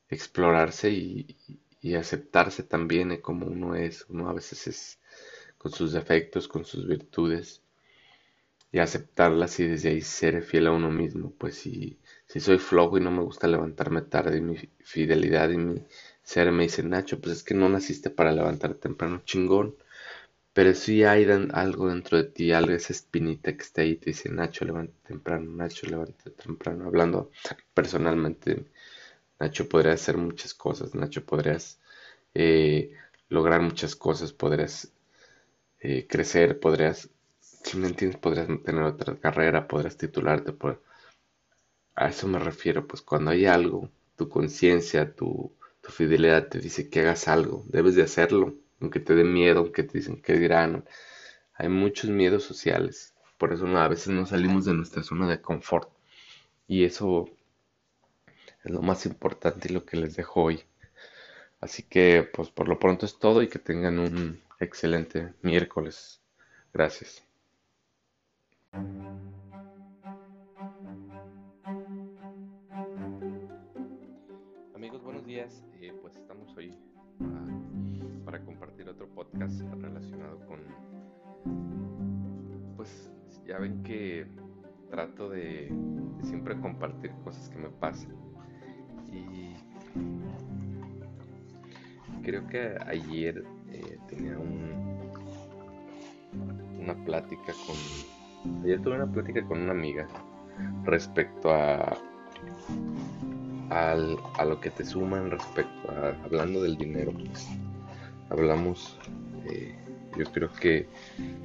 explorarse 0.08 0.90
y, 0.90 1.36
aceptarse 1.96 2.62
también 2.62 3.20
como 3.20 3.46
uno 3.46 3.74
es. 3.74 4.04
Uno 4.08 4.28
a 4.28 4.34
veces 4.34 4.66
es 4.68 4.98
con 5.58 5.72
sus 5.72 5.92
defectos, 5.92 6.46
con 6.46 6.64
sus 6.64 6.86
virtudes 6.86 7.62
y 8.72 8.78
aceptarlas 8.78 9.58
y 9.60 9.66
desde 9.66 9.90
ahí 9.90 10.00
ser 10.02 10.42
fiel 10.42 10.68
a 10.68 10.72
uno 10.72 10.90
mismo. 10.90 11.32
Pues 11.38 11.56
si, 11.56 11.98
si 12.30 12.38
soy 12.38 12.58
flojo 12.58 12.96
y 12.96 13.00
no 13.00 13.10
me 13.10 13.22
gusta 13.22 13.48
levantarme 13.48 14.02
tarde 14.02 14.38
y 14.38 14.40
mi 14.40 14.56
fidelidad 14.84 15.50
y 15.50 15.56
mi 15.56 15.84
ser 16.22 16.52
me 16.52 16.62
dice 16.62 16.84
Nacho, 16.84 17.20
pues 17.20 17.38
es 17.38 17.42
que 17.42 17.54
no 17.54 17.68
naciste 17.68 18.08
para 18.08 18.30
levantar 18.30 18.74
temprano, 18.74 19.22
chingón. 19.24 19.74
Pero 20.52 20.72
si 20.74 21.02
hay 21.02 21.26
algo 21.52 21.88
dentro 21.88 22.18
de 22.18 22.24
ti, 22.24 22.52
algo, 22.52 22.70
esa 22.72 22.92
espinita 22.92 23.56
que 23.56 23.62
está 23.62 23.82
ahí, 23.82 23.96
te 23.96 24.10
dice, 24.10 24.28
Nacho, 24.28 24.64
levanta 24.64 24.94
temprano, 25.08 25.50
Nacho, 25.50 25.88
levanta 25.88 26.30
temprano. 26.30 26.86
Hablando 26.86 27.32
personalmente, 27.74 28.66
Nacho 29.40 29.68
podría 29.68 29.94
hacer 29.94 30.16
muchas 30.16 30.54
cosas, 30.54 30.94
Nacho 30.94 31.24
podrías 31.24 31.80
eh, 32.34 32.92
lograr 33.28 33.60
muchas 33.60 33.96
cosas, 33.96 34.32
podrías 34.32 34.92
eh, 35.80 36.06
crecer, 36.08 36.60
podrías, 36.60 37.10
si 37.40 37.76
me 37.76 37.88
entiendes, 37.88 38.20
podrías 38.20 38.46
tener 38.64 38.84
otra 38.84 39.16
carrera, 39.16 39.66
podrías 39.66 39.96
titularte. 39.96 40.52
Por... 40.52 40.80
A 42.00 42.08
eso 42.08 42.26
me 42.26 42.38
refiero, 42.38 42.86
pues 42.86 43.02
cuando 43.02 43.30
hay 43.30 43.44
algo, 43.44 43.90
tu 44.16 44.30
conciencia, 44.30 45.14
tu, 45.14 45.52
fidelidad 45.82 46.48
te 46.48 46.58
dice 46.58 46.88
que 46.88 47.00
hagas 47.00 47.28
algo, 47.28 47.64
debes 47.66 47.94
de 47.96 48.04
hacerlo 48.04 48.54
aunque 48.80 49.00
te 49.00 49.14
dé 49.14 49.24
miedo, 49.24 49.60
aunque 49.60 49.82
te 49.82 49.98
dicen 49.98 50.22
que 50.22 50.32
dirán. 50.38 50.86
Hay 51.52 51.68
muchos 51.68 52.08
miedos 52.08 52.44
sociales, 52.44 53.12
por 53.36 53.52
eso 53.52 53.66
a 53.76 53.88
veces 53.88 54.08
no 54.08 54.24
salimos 54.24 54.64
de 54.64 54.72
nuestra 54.72 55.02
zona 55.02 55.28
de 55.28 55.42
confort. 55.42 55.90
Y 56.66 56.84
eso 56.84 57.28
es 58.64 58.70
lo 58.70 58.80
más 58.80 59.04
importante 59.04 59.68
y 59.68 59.74
lo 59.74 59.84
que 59.84 59.98
les 59.98 60.16
dejo 60.16 60.44
hoy. 60.44 60.64
Así 61.60 61.82
que, 61.82 62.26
pues 62.32 62.48
por 62.48 62.66
lo 62.66 62.78
pronto 62.78 63.04
es 63.04 63.18
todo 63.18 63.42
y 63.42 63.48
que 63.48 63.58
tengan 63.58 63.98
un 63.98 64.40
excelente 64.58 65.34
miércoles. 65.42 66.22
Gracias. 66.72 67.22
Eh, 75.40 75.94
pues 76.02 76.14
estamos 76.16 76.54
hoy 76.54 76.74
para 78.26 78.44
compartir 78.44 78.86
otro 78.90 79.08
podcast 79.08 79.58
relacionado 79.80 80.38
con, 80.40 80.60
pues 82.76 83.10
ya 83.46 83.58
ven 83.58 83.82
que 83.82 84.26
trato 84.90 85.30
de, 85.30 85.72
siempre 86.24 86.60
compartir 86.60 87.12
cosas 87.24 87.48
que 87.48 87.56
me 87.56 87.70
pasan. 87.70 88.14
Y 89.10 89.54
creo 92.22 92.46
que 92.46 92.76
ayer 92.86 93.42
eh, 93.70 93.98
tenía 94.08 94.38
un, 94.38 95.00
una 96.82 97.02
plática 97.06 97.54
con, 97.66 98.62
ayer 98.62 98.82
tuve 98.82 98.96
una 98.96 99.10
plática 99.10 99.42
con 99.46 99.62
una 99.62 99.72
amiga 99.72 100.06
respecto 100.84 101.50
a 101.50 101.96
al, 103.70 104.18
a 104.36 104.44
lo 104.44 104.60
que 104.60 104.70
te 104.70 104.84
suman 104.84 105.30
respecto 105.30 105.90
a 105.90 106.08
hablando 106.24 106.62
del 106.62 106.76
dinero 106.76 107.12
pues 107.12 107.48
hablamos, 108.30 108.96
eh, 109.50 109.74
yo 110.16 110.24
creo 110.32 110.50
que 110.52 110.88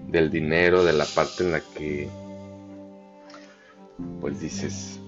del 0.08 0.32
dinero, 0.32 0.84
de 0.84 0.94
la 0.94 1.06
parte 1.06 1.44
en 1.44 1.52
la 1.52 1.60
que, 1.60 2.08
pues 4.22 4.40
dices, 4.40 5.00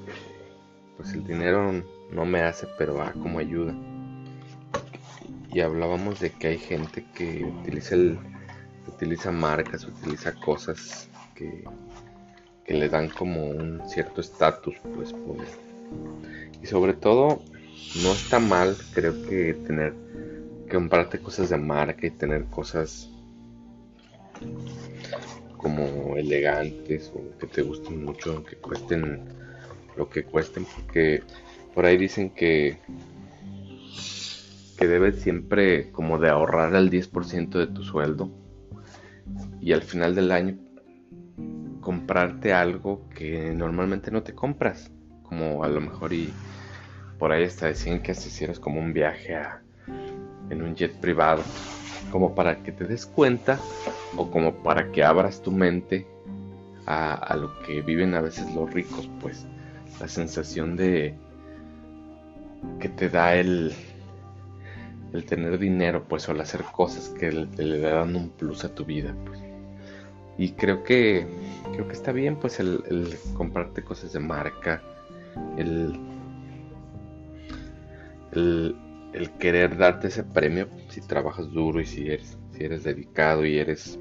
pues 0.97 1.13
el 1.13 1.23
dinero 1.25 1.83
no 2.11 2.25
me 2.25 2.41
hace, 2.41 2.67
pero 2.77 2.95
va 2.95 3.13
como 3.13 3.39
ayuda. 3.39 3.73
Y 5.53 5.61
hablábamos 5.61 6.19
de 6.19 6.31
que 6.31 6.47
hay 6.47 6.57
gente 6.57 7.05
que 7.15 7.45
utiliza 7.45 7.95
el, 7.95 8.19
utiliza 8.87 9.31
marcas, 9.31 9.85
utiliza 9.85 10.33
cosas 10.33 11.09
que, 11.35 11.63
que 12.65 12.73
le 12.73 12.89
dan 12.89 13.09
como 13.09 13.47
un 13.47 13.81
cierto 13.87 14.21
estatus, 14.21 14.75
pues, 14.95 15.13
pues, 15.13 15.57
y 16.61 16.67
sobre 16.67 16.93
todo 16.93 17.41
no 18.03 18.11
está 18.11 18.39
mal, 18.39 18.75
creo 18.93 19.21
que 19.23 19.53
tener 19.53 19.93
comprarte 20.69 21.19
cosas 21.19 21.49
de 21.49 21.57
marca 21.57 22.07
y 22.07 22.11
tener 22.11 22.45
cosas 22.45 23.09
como 25.55 26.15
elegantes 26.17 27.11
o 27.15 27.37
que 27.39 27.47
te 27.47 27.61
gusten 27.61 28.03
mucho, 28.03 28.43
que 28.43 28.57
cuesten 28.57 29.21
lo 29.95 30.09
que 30.09 30.23
cuesten, 30.23 30.65
porque 30.65 31.23
por 31.73 31.85
ahí 31.85 31.97
dicen 31.97 32.29
que 32.29 32.77
que 34.77 34.87
debes 34.87 35.21
siempre 35.21 35.91
como 35.91 36.19
de 36.19 36.29
ahorrar 36.29 36.75
el 36.75 36.91
10% 36.91 37.57
de 37.57 37.67
tu 37.67 37.83
sueldo 37.83 38.29
y 39.59 39.73
al 39.73 39.81
final 39.81 40.13
del 40.13 40.31
año 40.31 40.55
comprarte 41.81 42.53
algo 42.53 43.09
que 43.09 43.53
normalmente 43.53 44.11
no 44.11 44.21
te 44.21 44.35
compras, 44.35 44.91
como 45.27 45.63
a 45.63 45.67
lo 45.67 45.81
mejor 45.81 46.13
y 46.13 46.33
por 47.19 47.31
ahí 47.31 47.43
hasta 47.43 47.67
decían 47.67 48.01
que 48.01 48.11
hicieras 48.11 48.59
como 48.59 48.79
un 48.79 48.93
viaje 48.93 49.35
a 49.35 49.61
en 50.49 50.61
un 50.61 50.75
jet 50.75 50.93
privado, 50.99 51.43
como 52.11 52.33
para 52.33 52.63
que 52.63 52.71
te 52.71 52.85
des 52.85 53.05
cuenta 53.05 53.59
o 54.15 54.29
como 54.29 54.53
para 54.63 54.91
que 54.91 55.03
abras 55.03 55.41
tu 55.41 55.51
mente 55.51 56.07
a, 56.85 57.35
lo 57.35 57.59
que 57.63 57.81
viven 57.81 58.15
a 58.15 58.21
veces 58.21 58.53
los 58.55 58.73
ricos, 58.73 59.09
pues 59.19 59.45
la 59.99 60.07
sensación 60.07 60.77
de 60.77 61.15
que 62.79 62.87
te 62.87 63.09
da 63.09 63.35
el, 63.35 63.73
el 65.11 65.25
tener 65.25 65.59
dinero, 65.59 66.05
pues 66.07 66.29
o 66.29 66.31
el 66.31 66.39
hacer 66.39 66.63
cosas 66.63 67.09
que 67.09 67.31
le, 67.31 67.45
le 67.57 67.79
dan 67.79 68.15
un 68.15 68.29
plus 68.29 68.63
a 68.63 68.73
tu 68.73 68.85
vida, 68.85 69.13
pues. 69.25 69.41
Y 70.37 70.51
creo 70.51 70.83
que 70.83 71.27
creo 71.73 71.87
que 71.87 71.93
está 71.93 72.11
bien, 72.13 72.37
pues 72.37 72.59
el, 72.59 72.83
el 72.89 73.17
comprarte 73.33 73.83
cosas 73.83 74.13
de 74.13 74.19
marca, 74.19 74.81
el, 75.57 75.99
el 79.13 79.31
querer 79.39 79.77
darte 79.77 80.07
ese 80.07 80.23
premio 80.23 80.69
si 80.89 81.01
trabajas 81.01 81.51
duro 81.51 81.79
y 81.81 81.85
si 81.85 82.07
eres, 82.07 82.37
si 82.51 82.63
eres 82.63 82.83
dedicado 82.83 83.45
y 83.45 83.57
eres 83.57 83.99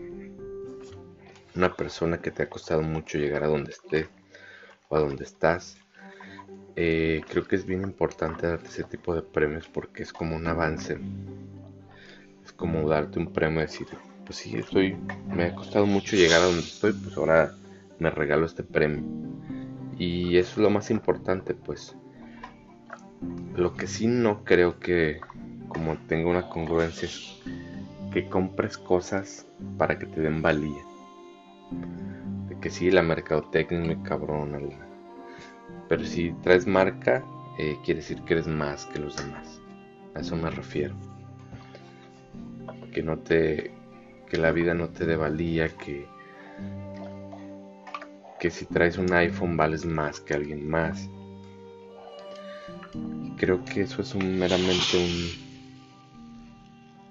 una 1.54 1.74
persona 1.74 2.18
que 2.18 2.30
te 2.30 2.42
ha 2.42 2.50
costado 2.50 2.82
mucho 2.82 3.18
llegar 3.18 3.42
a 3.44 3.48
donde 3.48 3.72
esté 3.72 4.08
o 4.88 4.96
a 4.96 5.00
donde 5.00 5.24
estás, 5.24 5.78
eh, 6.76 7.22
creo 7.28 7.44
que 7.44 7.56
es 7.56 7.64
bien 7.64 7.82
importante 7.82 8.46
darte 8.46 8.68
ese 8.68 8.84
tipo 8.84 9.14
de 9.14 9.22
premios 9.22 9.66
porque 9.66 10.02
es 10.02 10.12
como 10.12 10.36
un 10.36 10.46
avance. 10.46 10.98
Es 12.44 12.52
como 12.52 12.86
darte 12.88 13.18
un 13.18 13.32
premio 13.32 13.60
y 13.60 13.62
decir, 13.62 13.88
pues 14.24 14.38
sí, 14.38 14.56
estoy, 14.56 14.96
me 15.34 15.44
ha 15.44 15.54
costado 15.54 15.86
mucho 15.86 16.14
llegar 16.16 16.42
a 16.42 16.46
donde 16.46 16.60
estoy, 16.60 16.92
pues 16.92 17.16
ahora 17.16 17.54
me 17.98 18.10
regalo 18.10 18.44
este 18.44 18.62
premio. 18.62 19.02
Y 19.98 20.36
eso 20.36 20.52
es 20.52 20.58
lo 20.58 20.70
más 20.70 20.90
importante, 20.90 21.54
pues. 21.54 21.96
Lo 23.54 23.74
que 23.74 23.86
sí 23.86 24.06
no 24.06 24.44
creo 24.44 24.78
que, 24.78 25.20
como 25.68 25.96
tenga 26.06 26.28
una 26.28 26.48
congruencia, 26.48 27.06
es 27.06 27.42
que 28.12 28.28
compres 28.28 28.76
cosas 28.76 29.46
para 29.78 29.98
que 29.98 30.06
te 30.06 30.20
den 30.20 30.42
valía. 30.42 30.82
Que 32.60 32.70
sí, 32.70 32.90
la 32.90 33.02
mercadotecnia 33.02 34.02
cabrona, 34.02 34.58
pero 35.88 36.04
si 36.04 36.32
traes 36.42 36.66
marca, 36.66 37.24
eh, 37.58 37.76
quiere 37.84 38.00
decir 38.00 38.22
que 38.22 38.34
eres 38.34 38.46
más 38.46 38.86
que 38.86 38.98
los 38.98 39.16
demás. 39.16 39.60
A 40.14 40.20
eso 40.20 40.36
me 40.36 40.50
refiero. 40.50 40.94
Que 42.92 43.02
no 43.02 43.18
te. 43.18 43.72
que 44.28 44.36
la 44.36 44.50
vida 44.52 44.74
no 44.74 44.88
te 44.88 45.06
dé 45.06 45.16
valía, 45.16 45.68
que. 45.68 46.06
Que 48.38 48.50
si 48.50 48.66
traes 48.66 48.98
un 48.98 49.12
iPhone 49.12 49.56
vales 49.56 49.84
más 49.84 50.20
que 50.20 50.34
alguien 50.34 50.68
más. 50.68 51.08
Creo 53.36 53.64
que 53.64 53.82
eso 53.82 54.02
es 54.02 54.14
un, 54.14 54.38
meramente 54.38 54.96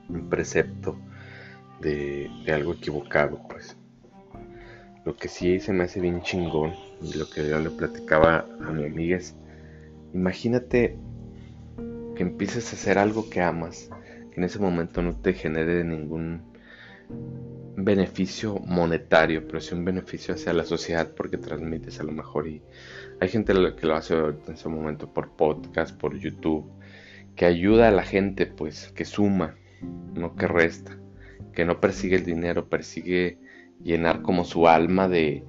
un, 0.09 0.15
un 0.17 0.29
precepto 0.29 0.97
de, 1.81 2.29
de 2.45 2.51
algo 2.51 2.73
equivocado, 2.73 3.41
pues. 3.47 3.75
Lo 5.05 5.15
que 5.15 5.27
sí 5.27 5.59
se 5.59 5.71
me 5.71 5.83
hace 5.83 6.01
bien 6.01 6.21
chingón 6.21 6.73
y 7.01 7.13
lo 7.13 7.29
que 7.29 7.47
yo 7.47 7.59
le 7.59 7.69
platicaba 7.69 8.47
a 8.65 8.71
mi 8.71 8.85
amiga 8.85 9.17
es, 9.17 9.35
imagínate 10.13 10.97
que 12.15 12.23
empieces 12.23 12.71
a 12.71 12.75
hacer 12.75 12.97
algo 12.97 13.29
que 13.29 13.41
amas, 13.41 13.89
que 14.31 14.39
en 14.39 14.45
ese 14.45 14.57
momento 14.57 15.03
no 15.03 15.15
te 15.15 15.33
genere 15.33 15.83
ningún 15.83 16.41
beneficio 17.77 18.55
monetario, 18.59 19.45
pero 19.47 19.59
sí 19.59 19.75
un 19.75 19.85
beneficio 19.85 20.33
hacia 20.33 20.53
la 20.53 20.63
sociedad 20.63 21.13
porque 21.15 21.37
transmites 21.37 21.99
a 21.99 22.03
lo 22.03 22.11
mejor 22.11 22.47
y 22.47 22.61
hay 23.19 23.29
gente 23.29 23.53
que 23.75 23.85
lo 23.85 23.95
hace 23.95 24.15
en 24.15 24.53
ese 24.53 24.69
momento 24.69 25.13
por 25.13 25.31
podcast, 25.35 25.97
por 25.97 26.17
YouTube, 26.17 26.69
que 27.35 27.45
ayuda 27.45 27.89
a 27.89 27.91
la 27.91 28.03
gente, 28.03 28.45
pues, 28.45 28.91
que 28.93 29.05
suma, 29.05 29.55
no 30.13 30.35
que 30.35 30.47
resta, 30.47 30.97
que 31.53 31.65
no 31.65 31.79
persigue 31.79 32.17
el 32.17 32.25
dinero, 32.25 32.69
persigue 32.69 33.39
llenar 33.83 34.21
como 34.21 34.45
su 34.45 34.67
alma 34.67 35.07
de, 35.07 35.43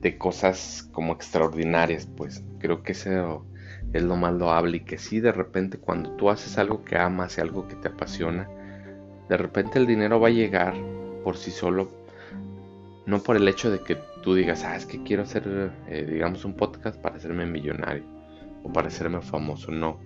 de 0.00 0.18
cosas 0.18 0.88
como 0.92 1.12
extraordinarias, 1.12 2.06
pues 2.06 2.42
creo 2.58 2.82
que 2.82 2.92
eso 2.92 3.46
es 3.92 4.02
lo 4.02 4.16
más 4.16 4.32
loable 4.34 4.78
y 4.78 4.80
que 4.80 4.98
sí, 4.98 5.20
de 5.20 5.32
repente 5.32 5.78
cuando 5.78 6.10
tú 6.16 6.30
haces 6.30 6.58
algo 6.58 6.84
que 6.84 6.96
amas 6.96 7.36
y 7.36 7.40
algo 7.40 7.68
que 7.68 7.76
te 7.76 7.88
apasiona, 7.88 8.48
de 9.28 9.36
repente 9.36 9.78
el 9.78 9.86
dinero 9.86 10.20
va 10.20 10.28
a 10.28 10.32
llegar 10.32 10.74
por 11.22 11.36
sí 11.36 11.50
solo, 11.50 11.90
no 13.06 13.22
por 13.22 13.36
el 13.36 13.48
hecho 13.48 13.70
de 13.70 13.80
que 13.80 13.96
tú 14.22 14.34
digas, 14.34 14.64
ah, 14.64 14.76
es 14.76 14.86
que 14.86 15.02
quiero 15.02 15.22
hacer, 15.22 15.72
eh, 15.88 16.06
digamos, 16.08 16.44
un 16.44 16.54
podcast 16.54 17.00
para 17.00 17.16
hacerme 17.16 17.46
millonario 17.46 18.04
o 18.62 18.72
para 18.72 18.88
hacerme 18.88 19.20
famoso, 19.20 19.70
no. 19.70 19.98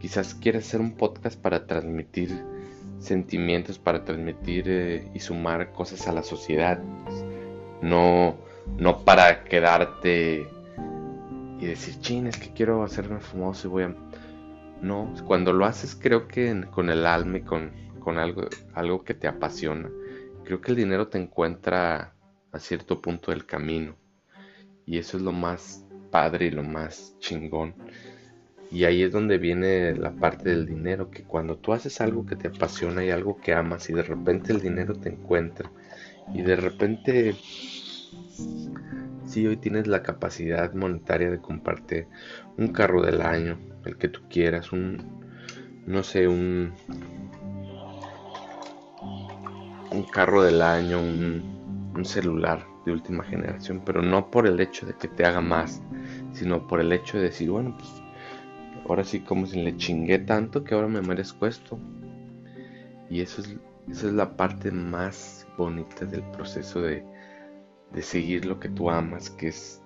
Quizás 0.00 0.34
quieres 0.34 0.66
hacer 0.66 0.80
un 0.80 0.92
podcast 0.92 1.40
para 1.40 1.66
transmitir 1.66 2.30
sentimientos, 3.00 3.78
para 3.78 4.04
transmitir 4.04 4.64
eh, 4.68 5.10
y 5.14 5.20
sumar 5.20 5.72
cosas 5.72 6.06
a 6.06 6.12
la 6.12 6.22
sociedad. 6.22 6.80
No, 7.82 8.36
no 8.76 9.04
para 9.04 9.44
quedarte 9.44 10.48
y 11.60 11.66
decir, 11.66 12.00
chin, 12.00 12.26
es 12.28 12.36
que 12.36 12.52
quiero 12.52 12.84
hacerme 12.84 13.20
famoso 13.20 13.68
y 13.68 13.70
voy 13.70 13.82
a... 13.84 13.94
No, 14.80 15.12
cuando 15.26 15.52
lo 15.52 15.64
haces 15.64 15.96
creo 16.00 16.28
que 16.28 16.64
con 16.70 16.88
el 16.88 17.04
alma 17.04 17.38
y 17.38 17.40
con, 17.40 17.72
con 17.98 18.18
algo, 18.18 18.42
algo 18.74 19.02
que 19.02 19.14
te 19.14 19.26
apasiona, 19.26 19.90
creo 20.48 20.62
que 20.62 20.70
el 20.70 20.78
dinero 20.78 21.08
te 21.08 21.18
encuentra 21.18 22.14
a 22.52 22.58
cierto 22.58 23.02
punto 23.02 23.32
del 23.32 23.44
camino. 23.44 23.96
Y 24.86 24.96
eso 24.96 25.18
es 25.18 25.22
lo 25.22 25.30
más 25.30 25.84
padre 26.10 26.46
y 26.46 26.50
lo 26.50 26.62
más 26.62 27.14
chingón. 27.18 27.74
Y 28.70 28.84
ahí 28.84 29.02
es 29.02 29.12
donde 29.12 29.36
viene 29.36 29.94
la 29.94 30.10
parte 30.10 30.48
del 30.48 30.64
dinero, 30.64 31.10
que 31.10 31.22
cuando 31.22 31.58
tú 31.58 31.74
haces 31.74 32.00
algo 32.00 32.24
que 32.24 32.34
te 32.34 32.48
apasiona 32.48 33.04
y 33.04 33.10
algo 33.10 33.36
que 33.36 33.52
amas 33.52 33.90
y 33.90 33.92
de 33.92 34.02
repente 34.02 34.54
el 34.54 34.62
dinero 34.62 34.94
te 34.94 35.10
encuentra 35.10 35.70
y 36.32 36.40
de 36.40 36.56
repente 36.56 37.34
si 39.26 39.46
hoy 39.46 39.58
tienes 39.58 39.86
la 39.86 40.02
capacidad 40.02 40.72
monetaria 40.72 41.30
de 41.30 41.40
comprarte 41.40 42.08
un 42.56 42.68
carro 42.68 43.02
del 43.02 43.20
año, 43.20 43.58
el 43.84 43.98
que 43.98 44.08
tú 44.08 44.22
quieras, 44.30 44.72
un 44.72 45.18
no 45.86 46.02
sé, 46.02 46.26
un 46.26 46.72
un 49.90 50.02
carro 50.04 50.42
del 50.42 50.62
año, 50.62 51.00
un, 51.00 51.56
celular 52.04 52.64
de 52.86 52.92
última 52.92 53.24
generación, 53.24 53.82
pero 53.84 54.02
no 54.02 54.30
por 54.30 54.46
el 54.46 54.60
hecho 54.60 54.86
de 54.86 54.94
que 54.94 55.08
te 55.08 55.26
haga 55.26 55.40
más, 55.40 55.82
sino 56.32 56.64
por 56.68 56.80
el 56.80 56.92
hecho 56.92 57.16
de 57.16 57.24
decir, 57.24 57.50
bueno, 57.50 57.76
pues 57.76 57.90
ahora 58.88 59.02
sí 59.02 59.18
como 59.18 59.46
si 59.46 59.60
le 59.60 59.76
chingué 59.76 60.20
tanto 60.20 60.62
que 60.62 60.76
ahora 60.76 60.86
me 60.86 61.02
merezco 61.02 61.48
esto. 61.48 61.76
Y 63.10 63.20
eso 63.20 63.42
es, 63.42 63.56
esa 63.90 64.06
es 64.06 64.12
la 64.12 64.36
parte 64.36 64.70
más 64.70 65.44
bonita 65.56 66.04
del 66.04 66.22
proceso 66.30 66.80
de, 66.80 67.04
de 67.92 68.02
seguir 68.02 68.44
lo 68.44 68.60
que 68.60 68.68
tú 68.68 68.90
amas, 68.90 69.28
que 69.30 69.48
es 69.48 69.82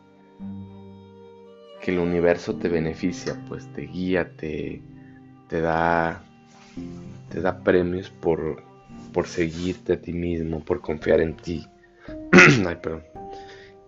que 1.81 1.93
el 1.93 1.99
universo 1.99 2.57
te 2.57 2.69
beneficia, 2.69 3.43
pues 3.49 3.67
te 3.73 3.87
guía, 3.87 4.37
te, 4.37 4.83
te 5.49 5.63
da 5.63 6.23
te 7.31 7.41
da 7.41 7.63
premios 7.63 8.11
por, 8.11 8.63
por 9.13 9.27
seguirte 9.27 9.95
a 9.95 10.01
ti 10.01 10.13
mismo, 10.13 10.65
por 10.65 10.81
confiar 10.81 11.21
en 11.21 11.37
ti. 11.37 11.67
Ay, 12.67 12.77
perdón. 12.83 13.05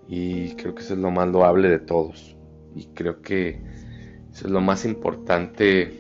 Y 0.09 0.55
creo 0.55 0.75
que 0.75 0.83
eso 0.83 0.95
es 0.95 1.01
lo 1.01 1.11
más 1.11 1.29
loable 1.29 1.69
de 1.69 1.79
todos. 1.79 2.37
Y 2.75 2.87
creo 2.87 3.23
que 3.23 3.61
eso 4.31 4.47
es 4.47 4.53
lo 4.53 4.61
más 4.61 4.85
importante 4.85 5.93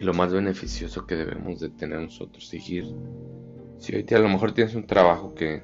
y 0.00 0.04
lo 0.04 0.14
más 0.14 0.32
beneficioso 0.32 1.06
que 1.06 1.16
debemos 1.16 1.60
de 1.60 1.70
tener 1.70 2.00
nosotros. 2.00 2.46
Seguir. 2.46 2.84
Si 3.78 3.94
hoy 3.94 4.06
a 4.10 4.18
lo 4.18 4.28
mejor 4.28 4.52
tienes 4.52 4.74
un 4.74 4.86
trabajo 4.86 5.34
que 5.34 5.62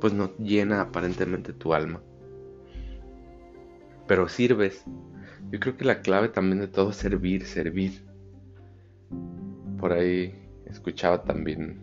pues 0.00 0.12
no 0.12 0.36
llena 0.38 0.80
aparentemente 0.80 1.52
tu 1.52 1.74
alma. 1.74 2.02
Pero 4.06 4.28
sirves. 4.28 4.84
Yo 5.50 5.60
creo 5.60 5.76
que 5.76 5.84
la 5.84 6.00
clave 6.00 6.28
también 6.28 6.60
de 6.60 6.68
todo 6.68 6.90
es 6.90 6.96
servir, 6.96 7.46
servir. 7.46 8.04
Por 9.78 9.92
ahí 9.92 10.43
escuchaba 10.66 11.24
también 11.24 11.80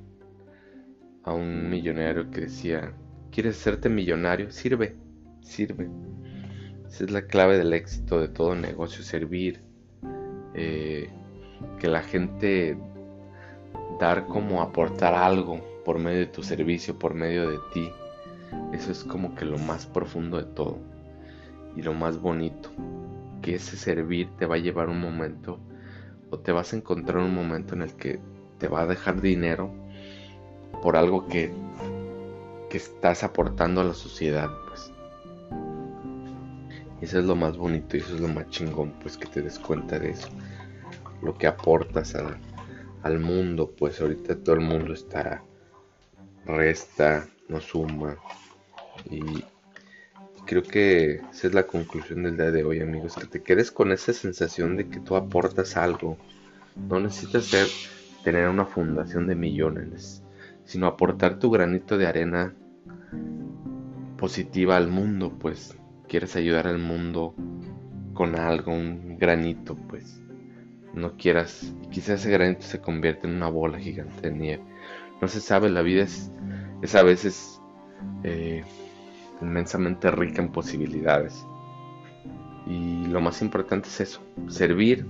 a 1.24 1.34
un 1.34 1.70
millonario 1.70 2.30
que 2.32 2.42
decía, 2.42 2.94
¿quieres 3.32 3.58
hacerte 3.58 3.90
millonario? 3.90 4.52
Sirve, 4.52 4.96
sirve. 5.42 5.90
Esa 6.88 7.06
es 7.06 7.12
la 7.12 7.22
clave 7.24 7.58
del 7.58 7.74
éxito 7.74 8.20
de 8.20 8.28
todo 8.28 8.56
negocio, 8.56 9.04
servir. 9.04 9.62
Eh, 10.54 11.10
que 11.80 11.88
la 11.88 12.02
gente 12.02 12.78
dar 14.00 14.26
como 14.26 14.62
aportar 14.62 15.14
algo 15.14 15.62
por 15.86 16.00
medio 16.00 16.20
de 16.20 16.26
tu 16.28 16.44
servicio, 16.44 16.98
por 16.98 17.14
medio 17.14 17.50
de 17.50 17.60
ti. 17.74 17.90
Eso 18.74 18.92
es 18.92 19.04
como 19.04 19.36
que 19.36 19.46
lo 19.46 19.58
más 19.58 19.86
profundo 19.86 20.38
de 20.38 20.46
todo 20.54 20.80
y 21.76 21.82
lo 21.82 21.94
más 21.94 22.20
bonito. 22.20 22.70
Que 23.42 23.56
ese 23.56 23.78
servir 23.78 24.30
te 24.38 24.46
va 24.46 24.56
a 24.56 24.60
llevar 24.60 24.90
un 24.90 25.00
momento 25.00 25.60
o 26.30 26.40
te 26.40 26.52
vas 26.52 26.74
a 26.74 26.78
encontrar 26.78 27.18
un 27.18 27.34
momento 27.34 27.76
en 27.76 27.82
el 27.84 27.94
que 27.94 28.20
te 28.62 28.68
va 28.68 28.82
a 28.82 28.86
dejar 28.86 29.22
dinero 29.22 29.74
por 30.84 30.96
algo 30.96 31.28
que, 31.28 31.52
que 32.70 32.78
estás 32.78 33.24
aportando 33.24 33.82
a 33.82 33.84
la 33.84 33.96
sociedad, 33.96 34.50
pues. 34.68 34.92
Eso 37.02 37.18
es 37.18 37.26
lo 37.26 37.36
más 37.36 37.58
bonito 37.58 37.98
y 37.98 38.02
eso 38.02 38.14
es 38.14 38.22
lo 38.22 38.28
más 38.28 38.48
chingón, 38.52 38.94
pues 39.02 39.18
que 39.18 39.26
te 39.26 39.42
des 39.42 39.58
cuenta 39.58 39.98
de 39.98 40.12
eso. 40.12 40.30
Lo 41.24 41.36
que 41.36 41.48
aportas 41.48 42.16
al 43.02 43.20
mundo, 43.20 43.74
pues 43.76 44.00
ahorita 44.00 44.38
todo 44.44 44.56
el 44.56 44.62
mundo 44.62 44.94
está 44.94 45.44
resta, 46.46 47.28
no 47.50 47.60
suma. 47.60 48.18
Y 49.10 49.44
creo 50.46 50.62
que 50.62 51.16
esa 51.16 51.48
es 51.48 51.54
la 51.56 51.66
conclusión 51.66 52.22
del 52.22 52.38
día 52.38 52.52
de 52.52 52.64
hoy, 52.64 52.80
amigos. 52.80 53.16
Que 53.16 53.26
te 53.26 53.42
quedes 53.42 53.72
con 53.72 53.92
esa 53.92 54.14
sensación 54.14 54.78
de 54.78 54.88
que 54.88 55.00
tú 55.00 55.16
aportas 55.16 55.78
algo. 55.78 56.16
No 56.76 57.00
necesitas 57.00 57.46
ser, 57.46 57.68
tener 58.24 58.48
una 58.48 58.66
fundación 58.66 59.28
de 59.28 59.36
millones, 59.36 60.24
sino 60.64 60.88
aportar 60.88 61.40
tu 61.40 61.50
granito 61.50 61.98
de 61.98 62.08
arena 62.08 62.54
positiva 64.18 64.78
al 64.78 64.88
mundo, 64.88 65.34
pues 65.40 65.78
quieres 66.08 66.36
ayudar 66.36 66.68
al 66.68 66.78
mundo 66.78 67.34
con 68.14 68.36
algo, 68.36 68.72
un 68.74 69.18
granito, 69.18 69.76
pues 69.76 70.22
no 70.94 71.16
quieras, 71.16 71.74
quizás 71.90 72.22
ese 72.22 72.32
granito 72.32 72.64
se 72.64 72.82
convierte 72.82 73.28
en 73.28 73.36
una 73.36 73.50
bola 73.50 73.80
gigante 73.80 74.30
de 74.30 74.38
nieve. 74.38 74.64
No 75.22 75.28
se 75.28 75.40
sabe, 75.40 75.70
la 75.70 75.82
vida 75.82 76.04
es, 76.04 76.32
es 76.82 76.96
a 76.96 77.04
veces 77.04 77.62
eh, 78.24 78.64
inmensamente 79.42 80.12
rica 80.12 80.42
en 80.42 80.52
posibilidades. 80.52 81.46
Y 82.68 83.06
lo 83.08 83.22
más 83.22 83.42
importante 83.42 83.88
es 83.88 84.02
eso, 84.02 84.22
servir, 84.48 85.08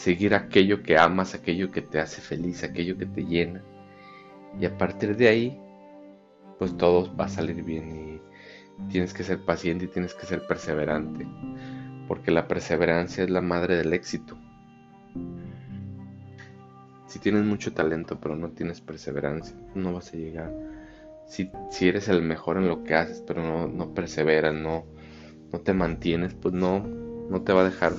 seguir 0.00 0.34
aquello 0.34 0.82
que 0.82 0.96
amas, 0.96 1.34
aquello 1.34 1.70
que 1.70 1.82
te 1.82 2.00
hace 2.00 2.22
feliz, 2.22 2.64
aquello 2.64 2.96
que 2.96 3.04
te 3.04 3.22
llena. 3.22 3.62
Y 4.58 4.64
a 4.64 4.78
partir 4.78 5.14
de 5.14 5.28
ahí, 5.28 5.60
pues 6.58 6.74
todo 6.78 7.14
va 7.14 7.26
a 7.26 7.28
salir 7.28 7.62
bien 7.62 8.20
y 8.78 8.90
tienes 8.90 9.12
que 9.12 9.24
ser 9.24 9.44
paciente 9.44 9.84
y 9.84 9.88
tienes 9.88 10.14
que 10.14 10.24
ser 10.24 10.46
perseverante, 10.46 11.26
porque 12.08 12.30
la 12.30 12.48
perseverancia 12.48 13.24
es 13.24 13.28
la 13.28 13.42
madre 13.42 13.76
del 13.76 13.92
éxito. 13.92 14.38
Si 17.06 17.18
tienes 17.18 17.44
mucho 17.44 17.74
talento 17.74 18.18
pero 18.18 18.36
no 18.36 18.52
tienes 18.52 18.80
perseverancia, 18.80 19.54
no 19.74 19.92
vas 19.92 20.14
a 20.14 20.16
llegar. 20.16 20.50
Si, 21.26 21.50
si 21.70 21.88
eres 21.88 22.08
el 22.08 22.22
mejor 22.22 22.56
en 22.56 22.68
lo 22.68 22.84
que 22.84 22.94
haces 22.94 23.22
pero 23.26 23.42
no, 23.42 23.68
no 23.68 23.92
perseveras, 23.92 24.54
no, 24.54 24.86
no 25.52 25.60
te 25.60 25.74
mantienes, 25.74 26.32
pues 26.32 26.54
no, 26.54 26.80
no 26.80 27.42
te 27.42 27.52
va 27.52 27.60
a 27.60 27.64
dejar 27.64 27.92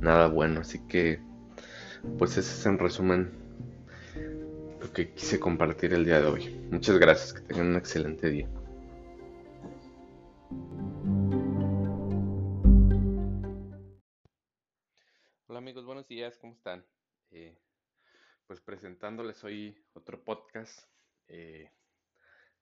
nada 0.00 0.28
bueno. 0.28 0.60
Así 0.60 0.86
que, 0.86 1.20
pues 2.18 2.36
ese 2.36 2.40
es 2.40 2.66
en 2.66 2.78
resumen 2.78 3.30
lo 4.80 4.92
que 4.92 5.12
quise 5.12 5.40
compartir 5.40 5.92
el 5.92 6.04
día 6.04 6.20
de 6.20 6.26
hoy. 6.26 6.48
Muchas 6.70 6.98
gracias, 6.98 7.32
que 7.32 7.40
tengan 7.40 7.68
un 7.68 7.76
excelente 7.76 8.28
día. 8.30 8.48
Hola 15.46 15.58
amigos, 15.58 15.84
buenos 15.84 16.06
días, 16.06 16.36
¿cómo 16.38 16.52
están? 16.52 16.84
Eh, 17.30 17.58
pues 18.46 18.60
presentándoles 18.60 19.42
hoy 19.44 19.76
otro 19.94 20.22
podcast. 20.22 20.88
Eh, 21.26 21.70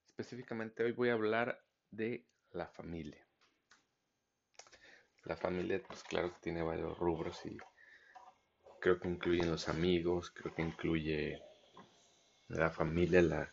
específicamente 0.07 0.83
hoy 0.83 0.93
voy 0.93 1.11
a 1.11 1.15
hablar 1.15 1.63
de 1.91 2.27
la 2.51 2.67
familia. 2.67 3.26
La 5.27 5.37
familia, 5.37 5.83
pues 5.87 6.03
claro 6.05 6.33
que 6.33 6.41
tiene 6.41 6.63
varios 6.63 6.99
rubros 6.99 7.45
y 7.45 7.59
creo 8.81 9.01
que 9.01 9.09
incluyen 9.09 9.51
los 9.51 9.69
amigos, 9.69 10.31
creo 10.31 10.55
que 10.55 10.63
incluye 10.63 11.43
la 12.49 12.71
familia, 12.71 13.23
la, 13.23 13.53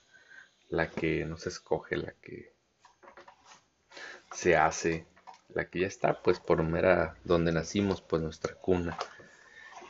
la 0.70 0.90
que 0.90 1.26
nos 1.26 1.48
escoge, 1.48 1.98
la 1.98 2.14
que 2.22 2.54
se 4.32 4.56
hace, 4.56 5.06
la 5.50 5.66
que 5.66 5.80
ya 5.80 5.88
está, 5.88 6.22
pues 6.22 6.40
por 6.40 6.62
mera 6.64 7.16
donde 7.24 7.52
nacimos, 7.52 8.02
pues 8.02 8.22
nuestra 8.22 8.54
cuna. 8.54 8.98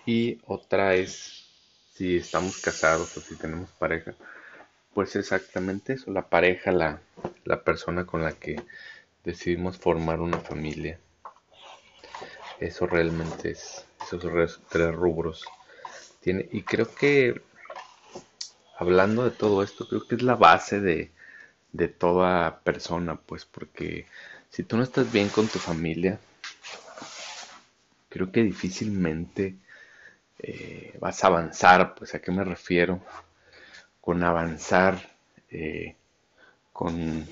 Y 0.05 0.39
otra 0.45 0.95
es 0.95 1.45
si 1.93 2.17
estamos 2.17 2.61
casados 2.61 3.15
o 3.17 3.21
si 3.21 3.35
tenemos 3.35 3.69
pareja, 3.71 4.15
pues 4.93 5.15
exactamente 5.15 5.93
eso, 5.93 6.11
la 6.11 6.29
pareja, 6.29 6.71
la, 6.71 7.01
la 7.45 7.63
persona 7.63 8.05
con 8.05 8.23
la 8.23 8.31
que 8.31 8.61
decidimos 9.23 9.77
formar 9.77 10.21
una 10.21 10.39
familia. 10.39 10.99
Eso 12.63 12.88
realmente 12.88 13.52
es, 13.52 13.86
esos 14.02 14.62
tres 14.69 14.95
rubros 14.95 15.43
tiene. 16.21 16.47
Y 16.49 16.62
creo 16.62 16.95
que, 16.95 17.41
hablando 18.78 19.26
de 19.26 19.32
todo 19.32 19.63
esto, 19.63 19.86
creo 19.86 20.08
que 20.08 20.15
es 20.15 20.21
la 20.21 20.36
base 20.36 20.80
de, 20.80 21.12
de 21.73 21.89
toda 21.89 22.62
persona, 22.62 23.17
pues, 23.17 23.43
porque 23.43 24.06
si 24.49 24.63
tú 24.63 24.78
no 24.78 24.84
estás 24.84 25.12
bien 25.12 25.28
con 25.28 25.49
tu 25.49 25.60
familia, 25.60 26.21
creo 28.08 28.32
que 28.32 28.43
difícilmente 28.43 29.58
eh, 30.39 30.97
vas 31.02 31.21
a 31.21 31.28
avanzar, 31.28 31.95
pues, 31.95 32.15
¿a 32.15 32.21
qué 32.21 32.32
me 32.32 32.45
refiero? 32.45 33.02
Con 33.99 34.23
avanzar, 34.23 35.17
eh, 35.49 35.97
con 36.71 37.28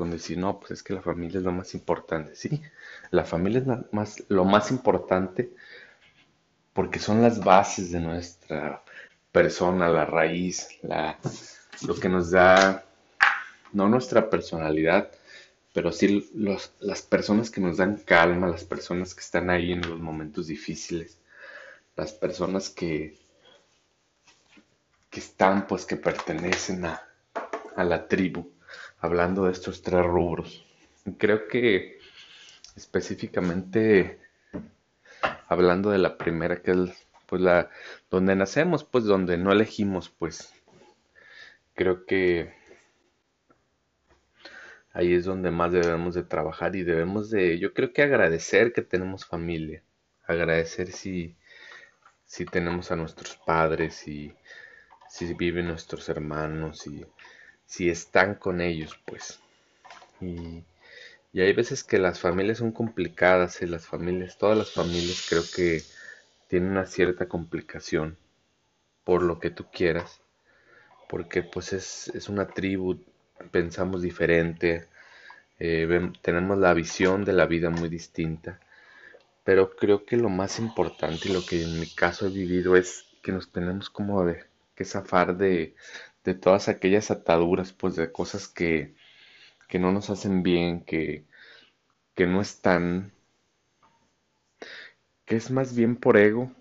con 0.00 0.10
decir, 0.10 0.38
no, 0.38 0.58
pues 0.58 0.70
es 0.70 0.82
que 0.82 0.94
la 0.94 1.02
familia 1.02 1.36
es 1.36 1.44
lo 1.44 1.52
más 1.52 1.74
importante. 1.74 2.34
Sí, 2.34 2.62
la 3.10 3.22
familia 3.22 3.58
es 3.58 3.92
más, 3.92 4.24
lo 4.28 4.46
más 4.46 4.70
importante 4.70 5.50
porque 6.72 6.98
son 6.98 7.20
las 7.20 7.44
bases 7.44 7.92
de 7.92 8.00
nuestra 8.00 8.82
persona, 9.30 9.90
la 9.90 10.06
raíz, 10.06 10.70
la, 10.80 11.18
lo 11.86 11.94
que 11.96 12.08
nos 12.08 12.30
da, 12.30 12.82
no 13.74 13.90
nuestra 13.90 14.30
personalidad, 14.30 15.10
pero 15.74 15.92
sí 15.92 16.30
los, 16.34 16.72
las 16.80 17.02
personas 17.02 17.50
que 17.50 17.60
nos 17.60 17.76
dan 17.76 17.96
calma, 17.98 18.48
las 18.48 18.64
personas 18.64 19.14
que 19.14 19.20
están 19.20 19.50
ahí 19.50 19.72
en 19.72 19.82
los 19.82 20.00
momentos 20.00 20.46
difíciles, 20.46 21.18
las 21.94 22.14
personas 22.14 22.70
que, 22.70 23.18
que 25.10 25.20
están, 25.20 25.66
pues 25.66 25.84
que 25.84 25.96
pertenecen 25.96 26.86
a, 26.86 27.02
a 27.76 27.84
la 27.84 28.08
tribu 28.08 28.50
hablando 29.00 29.46
de 29.46 29.52
estos 29.52 29.82
tres 29.82 30.04
rubros. 30.04 30.64
Creo 31.18 31.48
que 31.48 31.98
específicamente 32.76 34.20
hablando 35.48 35.90
de 35.90 35.98
la 35.98 36.16
primera, 36.16 36.62
que 36.62 36.70
es 36.72 37.06
pues 37.26 37.42
la 37.42 37.70
donde 38.10 38.36
nacemos, 38.36 38.84
pues 38.84 39.04
donde 39.04 39.38
no 39.38 39.52
elegimos, 39.52 40.08
pues 40.08 40.52
creo 41.74 42.04
que 42.04 42.52
ahí 44.92 45.14
es 45.14 45.24
donde 45.24 45.50
más 45.50 45.72
debemos 45.72 46.14
de 46.14 46.24
trabajar 46.24 46.76
y 46.76 46.82
debemos 46.82 47.30
de, 47.30 47.58
yo 47.58 47.72
creo 47.72 47.92
que 47.92 48.02
agradecer 48.02 48.72
que 48.72 48.82
tenemos 48.82 49.24
familia, 49.24 49.82
agradecer 50.26 50.92
si, 50.92 51.36
si 52.24 52.44
tenemos 52.44 52.90
a 52.90 52.96
nuestros 52.96 53.36
padres 53.36 54.06
y 54.08 54.34
si 55.08 55.32
viven 55.34 55.68
nuestros 55.68 56.08
hermanos 56.08 56.86
y 56.86 56.98
si 56.98 57.06
están 57.78 58.34
con 58.34 58.60
ellos, 58.60 58.98
pues. 59.06 59.38
Y, 60.20 60.64
hay 61.32 61.52
veces 61.52 61.84
que 61.84 61.98
las 61.98 62.18
familias 62.18 62.58
son 62.58 62.72
complicadas 62.72 63.62
y 63.62 63.66
las 63.66 63.86
familias, 63.86 64.36
todas 64.36 64.58
las 64.58 64.72
familias 64.72 65.26
creo 65.28 65.44
que 65.54 65.82
tienen 66.48 66.70
una 66.72 66.86
cierta 66.86 67.28
complicación 67.28 68.18
por 69.04 69.22
lo 69.22 69.38
que 69.38 69.50
tú 69.50 69.66
quieras, 69.72 70.20
porque 71.08 71.42
pues 71.42 71.72
es, 71.72 72.08
es 72.08 72.28
una 72.28 72.48
tribu, 72.48 72.98
pensamos 73.52 74.02
diferente, 74.02 74.88
eh, 75.60 76.12
tenemos 76.22 76.58
la 76.58 76.74
visión 76.74 77.24
de 77.24 77.32
la 77.32 77.46
vida 77.46 77.70
muy 77.70 77.88
distinta, 77.88 78.58
pero 79.44 79.76
creo 79.76 80.04
que 80.04 80.16
lo 80.16 80.28
más 80.28 80.58
importante 80.58 81.28
y 81.28 81.32
lo 81.32 81.44
que 81.46 81.62
en 81.62 81.78
mi 81.80 81.86
caso 81.86 82.26
he 82.26 82.30
vivido 82.30 82.76
es 82.76 83.04
que 83.22 83.32
nos 83.32 83.52
tenemos 83.52 83.90
como 83.90 84.24
de 84.24 84.44
que 84.74 84.84
zafar 84.84 85.36
de, 85.36 85.74
de 86.24 86.34
todas 86.34 86.68
aquellas 86.68 87.10
ataduras, 87.10 87.72
pues 87.72 87.96
de 87.96 88.12
cosas 88.12 88.48
que, 88.48 88.94
que 89.68 89.78
no 89.80 89.92
nos 89.92 90.10
hacen 90.10 90.42
bien, 90.44 90.82
que, 90.84 91.24
que 92.14 92.26
no 92.26 92.40
están, 92.42 93.12
que 95.24 95.34
es 95.36 95.50
más 95.50 95.74
bien 95.74 95.96
por 95.96 96.18
ego. 96.18 96.52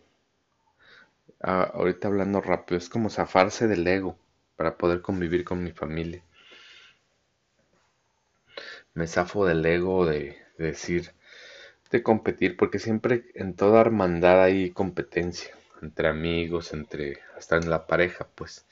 Ah, 1.42 1.70
ahorita 1.74 2.08
hablando 2.08 2.40
rápido, 2.40 2.78
es 2.78 2.88
como 2.88 3.10
zafarse 3.10 3.68
del 3.68 3.86
ego 3.86 4.18
para 4.56 4.78
poder 4.78 5.02
convivir 5.02 5.44
con 5.44 5.62
mi 5.62 5.72
familia. 5.74 6.24
Me 8.94 9.08
zafo 9.08 9.46
del 9.48 9.66
ego 9.66 10.06
de, 10.06 10.38
de 10.60 10.66
decir, 10.68 11.12
de 11.92 12.04
competir, 12.04 12.58
porque 12.58 12.80
siempre 12.80 13.26
en 13.36 13.56
toda 13.56 13.82
hermandad 13.82 14.44
hay 14.44 14.72
competencia 14.72 15.56
entre 15.82 16.10
amigos, 16.10 16.74
entre 16.74 17.20
hasta 17.38 17.58
en 17.58 17.70
la 17.70 17.88
pareja, 17.88 18.28
pues. 18.36 18.68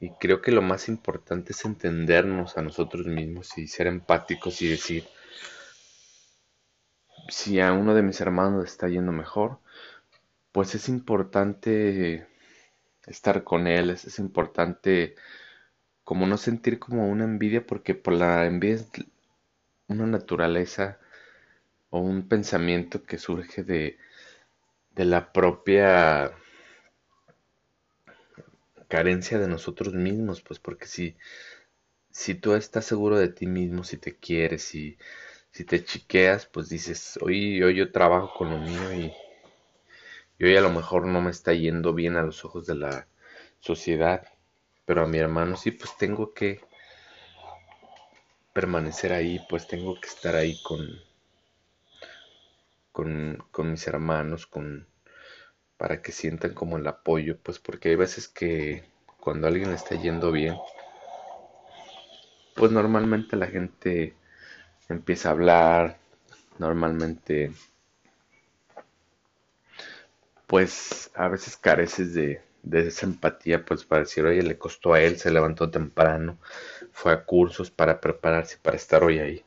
Y 0.00 0.10
creo 0.18 0.40
que 0.40 0.50
lo 0.50 0.62
más 0.62 0.88
importante 0.88 1.52
es 1.52 1.64
entendernos 1.66 2.56
a 2.56 2.62
nosotros 2.62 3.06
mismos 3.06 3.56
y 3.58 3.68
ser 3.68 3.86
empáticos 3.86 4.62
y 4.62 4.68
decir, 4.68 5.04
si 7.28 7.60
a 7.60 7.72
uno 7.74 7.94
de 7.94 8.02
mis 8.02 8.20
hermanos 8.22 8.64
está 8.64 8.88
yendo 8.88 9.12
mejor, 9.12 9.58
pues 10.52 10.74
es 10.74 10.88
importante 10.88 12.26
estar 13.06 13.44
con 13.44 13.66
él, 13.66 13.90
es, 13.90 14.18
importante 14.18 15.16
como 16.02 16.26
no 16.26 16.38
sentir 16.38 16.78
como 16.78 17.08
una 17.08 17.24
envidia, 17.24 17.66
porque 17.66 17.94
por 17.94 18.14
la 18.14 18.46
envidia 18.46 18.76
es 18.76 18.88
una 19.86 20.06
naturaleza 20.06 20.98
o 21.90 22.00
un 22.00 22.26
pensamiento 22.28 23.04
que 23.04 23.18
surge 23.18 23.64
de, 23.64 23.98
de 24.94 25.04
la 25.04 25.32
propia 25.32 26.32
carencia 28.90 29.38
de 29.40 29.48
nosotros 29.48 29.94
mismos, 29.94 30.42
pues 30.42 30.60
porque 30.60 30.86
si, 30.86 31.16
si 32.10 32.34
tú 32.36 32.54
estás 32.54 32.84
seguro 32.86 33.18
de 33.18 33.28
ti 33.28 33.46
mismo, 33.46 33.84
si 33.84 33.98
te 33.98 34.16
quieres, 34.16 34.64
si, 34.64 34.98
si 35.52 35.64
te 35.64 35.84
chiqueas, 35.84 36.46
pues 36.46 36.68
dices, 36.68 37.18
hoy, 37.22 37.62
hoy 37.62 37.76
yo 37.76 37.92
trabajo 37.92 38.32
con 38.38 38.50
lo 38.50 38.58
mío 38.58 38.94
y, 38.94 39.12
y 40.38 40.44
hoy 40.44 40.56
a 40.56 40.60
lo 40.60 40.70
mejor 40.70 41.06
no 41.06 41.20
me 41.20 41.30
está 41.30 41.52
yendo 41.52 41.94
bien 41.94 42.16
a 42.16 42.22
los 42.22 42.44
ojos 42.44 42.66
de 42.66 42.74
la 42.74 43.06
sociedad, 43.60 44.26
pero 44.84 45.04
a 45.04 45.06
mi 45.06 45.18
hermano 45.18 45.56
sí, 45.56 45.70
pues 45.70 45.96
tengo 45.96 46.34
que 46.34 46.60
permanecer 48.52 49.12
ahí, 49.12 49.40
pues 49.48 49.66
tengo 49.66 50.00
que 50.00 50.08
estar 50.08 50.36
ahí 50.36 50.60
con, 50.62 50.88
con, 52.92 53.42
con 53.50 53.70
mis 53.72 53.86
hermanos, 53.88 54.46
con, 54.46 54.89
para 55.80 56.02
que 56.02 56.12
sientan 56.12 56.52
como 56.52 56.76
el 56.76 56.86
apoyo, 56.86 57.38
pues 57.42 57.58
porque 57.58 57.88
hay 57.88 57.96
veces 57.96 58.28
que 58.28 58.84
cuando 59.18 59.46
alguien 59.46 59.72
está 59.72 59.94
yendo 59.94 60.30
bien, 60.30 60.54
pues 62.54 62.70
normalmente 62.70 63.34
la 63.34 63.46
gente 63.46 64.12
empieza 64.90 65.30
a 65.30 65.32
hablar, 65.32 65.96
normalmente 66.58 67.52
pues 70.46 71.10
a 71.14 71.28
veces 71.28 71.56
careces 71.56 72.12
de, 72.12 72.42
de 72.62 72.88
esa 72.88 73.06
empatía, 73.06 73.64
pues 73.64 73.86
para 73.86 74.02
decir, 74.02 74.26
oye, 74.26 74.42
le 74.42 74.58
costó 74.58 74.92
a 74.92 75.00
él, 75.00 75.16
se 75.16 75.30
levantó 75.30 75.70
temprano, 75.70 76.36
fue 76.92 77.12
a 77.12 77.24
cursos 77.24 77.70
para 77.70 78.02
prepararse 78.02 78.58
para 78.60 78.76
estar 78.76 79.02
hoy 79.02 79.18
ahí. 79.18 79.44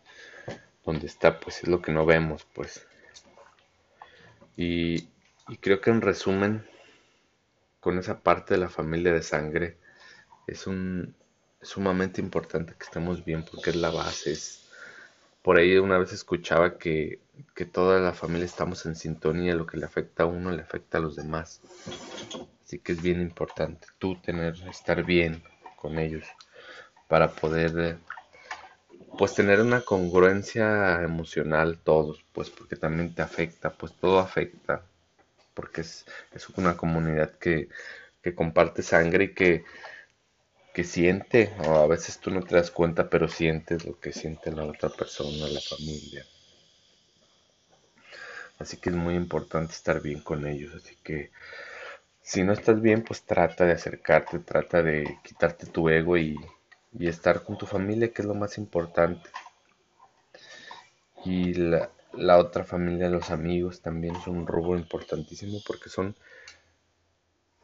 Donde 0.83 1.05
está, 1.05 1.39
pues 1.39 1.61
es 1.61 1.67
lo 1.67 1.79
que 1.79 1.91
no 1.91 2.07
vemos, 2.07 2.43
pues. 2.55 2.87
Y, 4.57 5.12
y 5.47 5.57
creo 5.57 5.81
que 5.81 5.89
en 5.89 6.01
resumen, 6.01 6.65
con 7.79 7.97
esa 7.99 8.19
parte 8.21 8.53
de 8.53 8.59
la 8.59 8.69
familia 8.69 9.13
de 9.13 9.21
sangre, 9.21 9.77
es 10.47 10.67
un 10.67 11.15
sumamente 11.61 12.21
importante 12.21 12.73
que 12.77 12.83
estemos 12.83 13.23
bien 13.23 13.43
porque 13.43 13.71
es 13.71 13.75
la 13.75 13.89
base. 13.89 14.31
Es, 14.31 14.69
por 15.41 15.57
ahí 15.57 15.77
una 15.77 15.97
vez 15.97 16.13
escuchaba 16.13 16.77
que, 16.77 17.19
que 17.55 17.65
toda 17.65 17.99
la 17.99 18.13
familia 18.13 18.45
estamos 18.45 18.85
en 18.85 18.95
sintonía, 18.95 19.55
lo 19.55 19.65
que 19.65 19.77
le 19.77 19.85
afecta 19.85 20.23
a 20.23 20.27
uno 20.27 20.51
le 20.51 20.61
afecta 20.61 20.97
a 20.97 21.01
los 21.01 21.15
demás. 21.15 21.61
Así 22.63 22.79
que 22.79 22.93
es 22.93 23.01
bien 23.01 23.21
importante 23.21 23.87
tú 23.99 24.15
tener, 24.21 24.55
estar 24.69 25.03
bien 25.03 25.43
con 25.75 25.99
ellos 25.99 26.25
para 27.07 27.29
poder 27.29 27.99
pues 29.17 29.35
tener 29.35 29.61
una 29.61 29.81
congruencia 29.81 31.01
emocional 31.03 31.77
todos, 31.83 32.23
pues 32.31 32.49
porque 32.49 32.75
también 32.75 33.13
te 33.13 33.21
afecta, 33.21 33.69
pues 33.71 33.93
todo 33.93 34.19
afecta, 34.19 34.83
porque 35.53 35.81
es, 35.81 36.05
es 36.33 36.49
una 36.49 36.77
comunidad 36.77 37.31
que, 37.33 37.69
que 38.21 38.35
comparte 38.35 38.83
sangre 38.83 39.25
y 39.25 39.33
que 39.33 39.65
que 40.73 40.83
siente, 40.83 41.53
o 41.65 41.75
a 41.75 41.87
veces 41.87 42.19
tú 42.19 42.29
no 42.29 42.41
te 42.43 42.55
das 42.57 42.69
cuenta, 42.69 43.09
pero 43.09 43.29
sientes 43.29 43.85
lo 43.85 43.97
que 43.97 44.11
siente 44.11 44.51
la 44.51 44.65
otra 44.65 44.89
persona, 44.89 45.47
la 45.47 45.61
familia. 45.61 46.25
Así 48.59 48.77
que 48.77 48.89
es 48.89 48.95
muy 48.95 49.13
importante 49.15 49.73
estar 49.73 50.01
bien 50.01 50.19
con 50.21 50.47
ellos. 50.47 50.73
Así 50.75 50.95
que 51.03 51.29
si 52.21 52.43
no 52.43 52.53
estás 52.53 52.81
bien, 52.81 53.03
pues 53.03 53.23
trata 53.23 53.65
de 53.65 53.73
acercarte, 53.73 54.39
trata 54.39 54.83
de 54.83 55.19
quitarte 55.23 55.67
tu 55.67 55.89
ego 55.89 56.17
y, 56.17 56.37
y 56.93 57.07
estar 57.07 57.43
con 57.43 57.57
tu 57.57 57.65
familia, 57.67 58.11
que 58.13 58.21
es 58.23 58.27
lo 58.27 58.35
más 58.35 58.57
importante. 58.57 59.29
Y 61.25 61.55
la, 61.55 61.89
la 62.13 62.37
otra 62.37 62.63
familia, 62.63 63.09
los 63.09 63.31
amigos, 63.31 63.81
también 63.81 64.15
son 64.21 64.37
un 64.37 64.47
rubro 64.47 64.77
importantísimo 64.77 65.59
porque 65.65 65.89
son... 65.89 66.15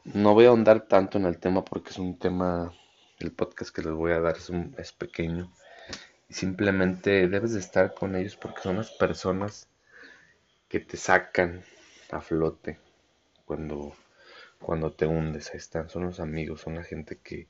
No 0.04 0.34
voy 0.34 0.46
a 0.46 0.48
ahondar 0.48 0.88
tanto 0.88 1.18
en 1.18 1.26
el 1.26 1.38
tema 1.38 1.64
porque 1.64 1.90
es 1.90 1.98
un 1.98 2.18
tema 2.18 2.72
el 3.20 3.32
podcast 3.32 3.74
que 3.74 3.82
les 3.82 3.92
voy 3.92 4.12
a 4.12 4.20
dar 4.20 4.36
es, 4.36 4.48
un, 4.48 4.74
es 4.78 4.92
pequeño. 4.92 5.52
Simplemente 6.28 7.28
debes 7.28 7.52
de 7.52 7.60
estar 7.60 7.94
con 7.94 8.16
ellos 8.16 8.36
porque 8.36 8.62
son 8.62 8.76
las 8.76 8.90
personas 8.92 9.68
que 10.68 10.80
te 10.80 10.96
sacan 10.96 11.62
a 12.10 12.20
flote 12.20 12.78
cuando, 13.44 13.94
cuando 14.58 14.92
te 14.92 15.06
hundes. 15.06 15.50
Ahí 15.50 15.58
están, 15.58 15.90
son 15.90 16.04
los 16.04 16.18
amigos, 16.18 16.62
son 16.62 16.76
la 16.76 16.84
gente 16.84 17.18
que, 17.18 17.46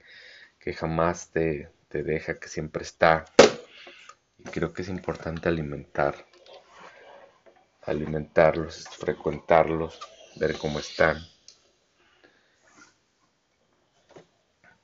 que 0.58 0.72
jamás 0.72 1.30
te, 1.30 1.70
te 1.88 2.02
deja, 2.02 2.38
que 2.38 2.48
siempre 2.48 2.82
está. 2.82 3.26
Y 4.38 4.44
creo 4.44 4.72
que 4.72 4.82
es 4.82 4.88
importante 4.88 5.48
alimentar, 5.48 6.26
alimentarlos, 7.82 8.88
frecuentarlos, 8.88 9.98
ver 10.36 10.56
cómo 10.58 10.78
están. 10.78 11.18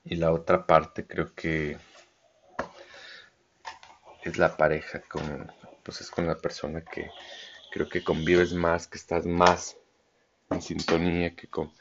Y 0.05 0.17
la 0.17 0.33
otra 0.33 0.67
parte 0.67 1.07
creo 1.07 1.35
que 1.35 1.79
es 4.23 4.39
la 4.39 4.57
pareja, 4.57 5.01
con, 5.03 5.53
pues 5.83 6.01
es 6.01 6.11
con 6.11 6.27
la 6.27 6.37
persona 6.37 6.81
que 6.83 7.11
creo 7.73 7.89
que 7.89 8.05
convives 8.05 8.53
más, 8.53 8.87
que 8.87 8.99
estás 8.99 9.27
más 9.27 9.77
en 10.51 10.63
sintonía, 10.63 11.35
que, 11.35 11.49
con, 11.49 11.73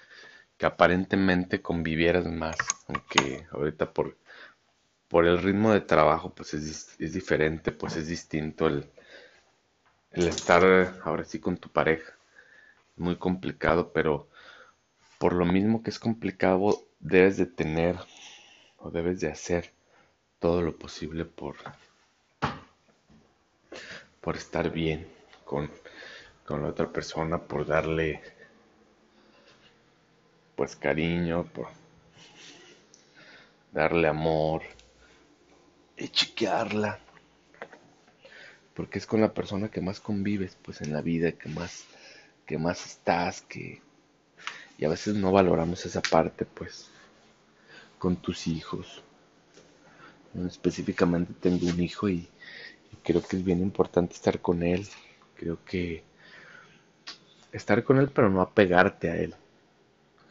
que 0.57 0.65
aparentemente 0.65 1.61
convivieras 1.61 2.25
más, 2.25 2.55
aunque 2.87 3.47
ahorita 3.51 3.93
por, 3.93 4.17
por 5.07 5.25
el 5.25 5.37
ritmo 5.41 5.71
de 5.71 5.81
trabajo 5.81 6.33
pues 6.33 6.53
es, 6.55 6.95
es 6.99 7.13
diferente, 7.13 7.71
pues 7.71 7.95
es 7.95 8.07
distinto 8.07 8.67
el, 8.67 8.89
el 10.15 10.29
estar 10.29 10.63
ahora 11.03 11.25
sí 11.25 11.39
con 11.39 11.57
tu 11.57 11.69
pareja. 11.69 12.13
Muy 12.95 13.17
complicado, 13.17 13.91
pero 13.91 14.29
por 15.17 15.33
lo 15.33 15.45
mismo 15.45 15.83
que 15.83 15.89
es 15.89 15.99
complicado, 15.99 16.81
debes 16.99 17.35
de 17.37 17.45
tener 17.45 17.97
o 18.77 18.89
debes 18.89 19.19
de 19.19 19.29
hacer 19.29 19.73
todo 20.39 20.61
lo 20.61 20.77
posible 20.77 21.25
por, 21.25 21.57
por 24.21 24.37
estar 24.37 24.71
bien 24.71 25.05
con, 25.43 25.69
con 26.45 26.63
la 26.63 26.69
otra 26.69 26.91
persona, 26.91 27.37
por 27.37 27.65
darle 27.65 28.21
pues 30.55 30.77
cariño, 30.77 31.43
por 31.43 31.67
darle 33.73 34.07
amor 34.07 34.61
y. 35.97 36.09
Porque 38.75 38.99
es 38.99 39.07
con 39.07 39.21
la 39.21 39.33
persona 39.33 39.69
que 39.69 39.81
más 39.81 39.99
convives 39.99 40.57
pues 40.61 40.81
en 40.81 40.93
la 40.93 41.01
vida, 41.01 41.31
que 41.31 41.49
más 41.49 41.85
que 42.45 42.57
más 42.57 42.85
estás, 42.85 43.41
que 43.41 43.81
y 44.77 44.85
a 44.85 44.89
veces 44.89 45.15
no 45.15 45.31
valoramos 45.31 45.85
esa 45.85 46.01
parte 46.01 46.45
pues 46.45 46.89
con 47.97 48.17
tus 48.17 48.47
hijos. 48.47 49.01
Específicamente 50.47 51.33
tengo 51.39 51.67
un 51.67 51.79
hijo 51.81 52.09
y, 52.09 52.27
creo 53.03 53.21
que 53.21 53.37
es 53.37 53.43
bien 53.43 53.61
importante 53.61 54.13
estar 54.13 54.39
con 54.41 54.63
él. 54.63 54.85
Creo 55.35 55.57
que 55.65 56.03
estar 57.51 57.83
con 57.83 57.97
él 57.99 58.09
pero 58.13 58.29
no 58.29 58.41
apegarte 58.41 59.09
a 59.09 59.15
él, 59.15 59.33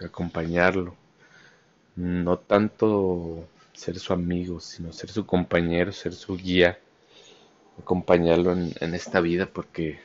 acompañarlo. 0.01 0.95
No 1.97 2.39
tanto 2.39 3.49
ser 3.73 3.99
su 3.99 4.13
amigo, 4.13 4.61
sino 4.61 4.93
ser 4.93 5.11
su 5.11 5.25
compañero, 5.25 5.93
ser 5.93 6.13
su 6.13 6.37
guía, 6.37 6.79
acompañarlo 7.81 8.53
en, 8.53 8.95
esta 8.95 9.21
vida 9.21 9.47
porque 9.47 9.99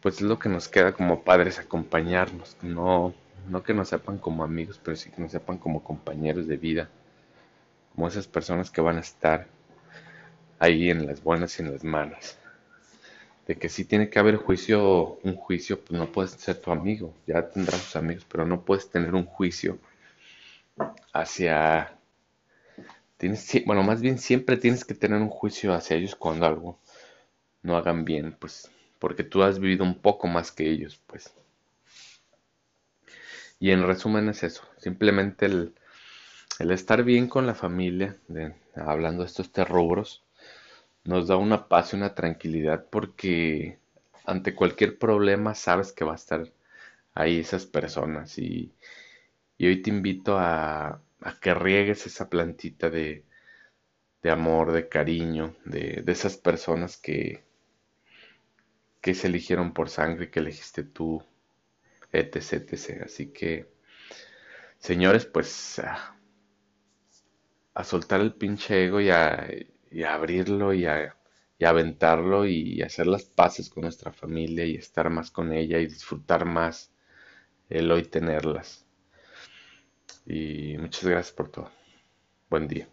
pues 0.00 0.16
es 0.16 0.22
lo 0.22 0.38
que 0.38 0.48
nos 0.48 0.68
queda 0.68 0.92
como 0.92 1.22
padres, 1.22 1.58
acompañarnos, 1.58 2.56
no 2.62 3.14
no 3.48 3.62
que 3.62 3.74
nos 3.74 3.88
sepan 3.88 4.18
como 4.18 4.44
amigos, 4.44 4.80
pero 4.82 4.96
sí 4.96 5.10
que 5.10 5.20
nos 5.20 5.32
sepan 5.32 5.58
como 5.58 5.82
compañeros 5.82 6.46
de 6.46 6.56
vida, 6.56 6.88
como 7.94 8.08
esas 8.08 8.26
personas 8.26 8.70
que 8.70 8.80
van 8.80 8.96
a 8.96 9.00
estar 9.00 9.46
ahí 10.58 10.90
en 10.90 11.06
las 11.06 11.22
buenas 11.22 11.58
y 11.58 11.62
en 11.62 11.72
las 11.72 11.84
malas. 11.84 12.38
De 13.46 13.56
que 13.56 13.68
si 13.68 13.84
tiene 13.84 14.08
que 14.10 14.18
haber 14.18 14.36
juicio, 14.36 15.18
un 15.22 15.34
juicio, 15.34 15.80
pues 15.80 15.98
no 15.98 16.12
puedes 16.12 16.32
ser 16.32 16.60
tu 16.60 16.70
amigo, 16.70 17.14
ya 17.26 17.48
tendrás 17.48 17.82
tus 17.82 17.96
amigos, 17.96 18.26
pero 18.30 18.46
no 18.46 18.62
puedes 18.62 18.88
tener 18.90 19.14
un 19.14 19.24
juicio 19.24 19.78
hacia... 21.12 21.96
Tienes, 23.20 23.46
bueno, 23.66 23.82
más 23.82 24.00
bien 24.00 24.18
siempre 24.18 24.56
tienes 24.56 24.82
que 24.86 24.94
tener 24.94 25.20
un 25.20 25.28
juicio 25.28 25.74
hacia 25.74 25.94
ellos 25.98 26.16
cuando 26.16 26.46
algo 26.46 26.78
no 27.60 27.76
hagan 27.76 28.06
bien, 28.06 28.34
pues 28.40 28.70
porque 28.98 29.24
tú 29.24 29.42
has 29.42 29.58
vivido 29.58 29.84
un 29.84 30.00
poco 30.00 30.26
más 30.26 30.50
que 30.50 30.70
ellos, 30.70 30.98
pues. 31.06 31.34
Y 33.58 33.72
en 33.72 33.86
resumen 33.86 34.30
es 34.30 34.42
eso, 34.42 34.62
simplemente 34.78 35.44
el, 35.44 35.74
estar 36.60 37.04
bien 37.04 37.28
con 37.28 37.46
la 37.46 37.54
familia, 37.54 38.16
hablando 38.74 39.22
de 39.22 39.26
estos 39.26 39.50
rubros, 39.68 40.24
nos 41.04 41.28
da 41.28 41.36
una 41.36 41.68
paz 41.68 41.92
y 41.92 41.96
una 41.96 42.14
tranquilidad 42.14 42.86
porque 42.88 43.78
ante 44.24 44.54
cualquier 44.54 44.98
problema 44.98 45.54
sabes 45.54 45.92
que 45.92 46.06
va 46.06 46.12
a 46.12 46.16
estar 46.16 46.50
ahí 47.12 47.40
esas 47.40 47.66
personas 47.66 48.38
y, 48.38 48.72
hoy 49.58 49.82
te 49.82 49.90
invito 49.90 50.38
a, 50.38 51.02
que 51.40 51.54
riegues 51.54 52.06
esa 52.06 52.28
plantita 52.30 52.90
de, 52.90 53.24
amor, 54.24 54.72
de 54.72 54.88
cariño, 54.88 55.56
de, 55.64 56.02
de, 56.04 56.12
esas 56.12 56.36
personas 56.36 56.96
que, 56.96 57.44
que 59.00 59.14
se 59.14 59.28
eligieron 59.28 59.72
por 59.72 59.88
sangre, 59.88 60.30
que 60.30 60.40
elegiste 60.40 60.82
tú, 60.84 61.22
etc, 62.12 62.52
etc. 62.52 63.02
Así 63.04 63.32
que, 63.32 63.66
señores, 64.78 65.26
pues 65.26 65.78
a, 65.80 66.16
soltar 67.84 68.20
el 68.20 68.34
pinche 68.34 68.84
ego 68.86 69.00
y 69.00 69.10
a, 69.10 69.48
abrirlo 70.08 70.74
y 70.74 70.86
a, 70.86 71.16
y 71.58 71.64
aventarlo 71.64 72.46
y 72.46 72.82
hacer 72.82 73.06
las 73.06 73.24
paces 73.24 73.70
con 73.70 73.82
nuestra 73.82 74.12
familia 74.12 74.64
y 74.66 74.76
estar 74.76 75.10
más 75.10 75.30
con 75.30 75.52
ella 75.52 75.78
y 75.78 75.86
disfrutar 75.86 76.44
más 76.44 76.92
el 77.70 77.90
hoy 77.90 78.04
tenerlas. 78.04 78.86
Y 80.30 80.78
muchas 80.78 81.04
gracias 81.04 81.34
por 81.34 81.50
todo. 81.50 81.72
Buen 82.48 82.68
día. 82.68 82.88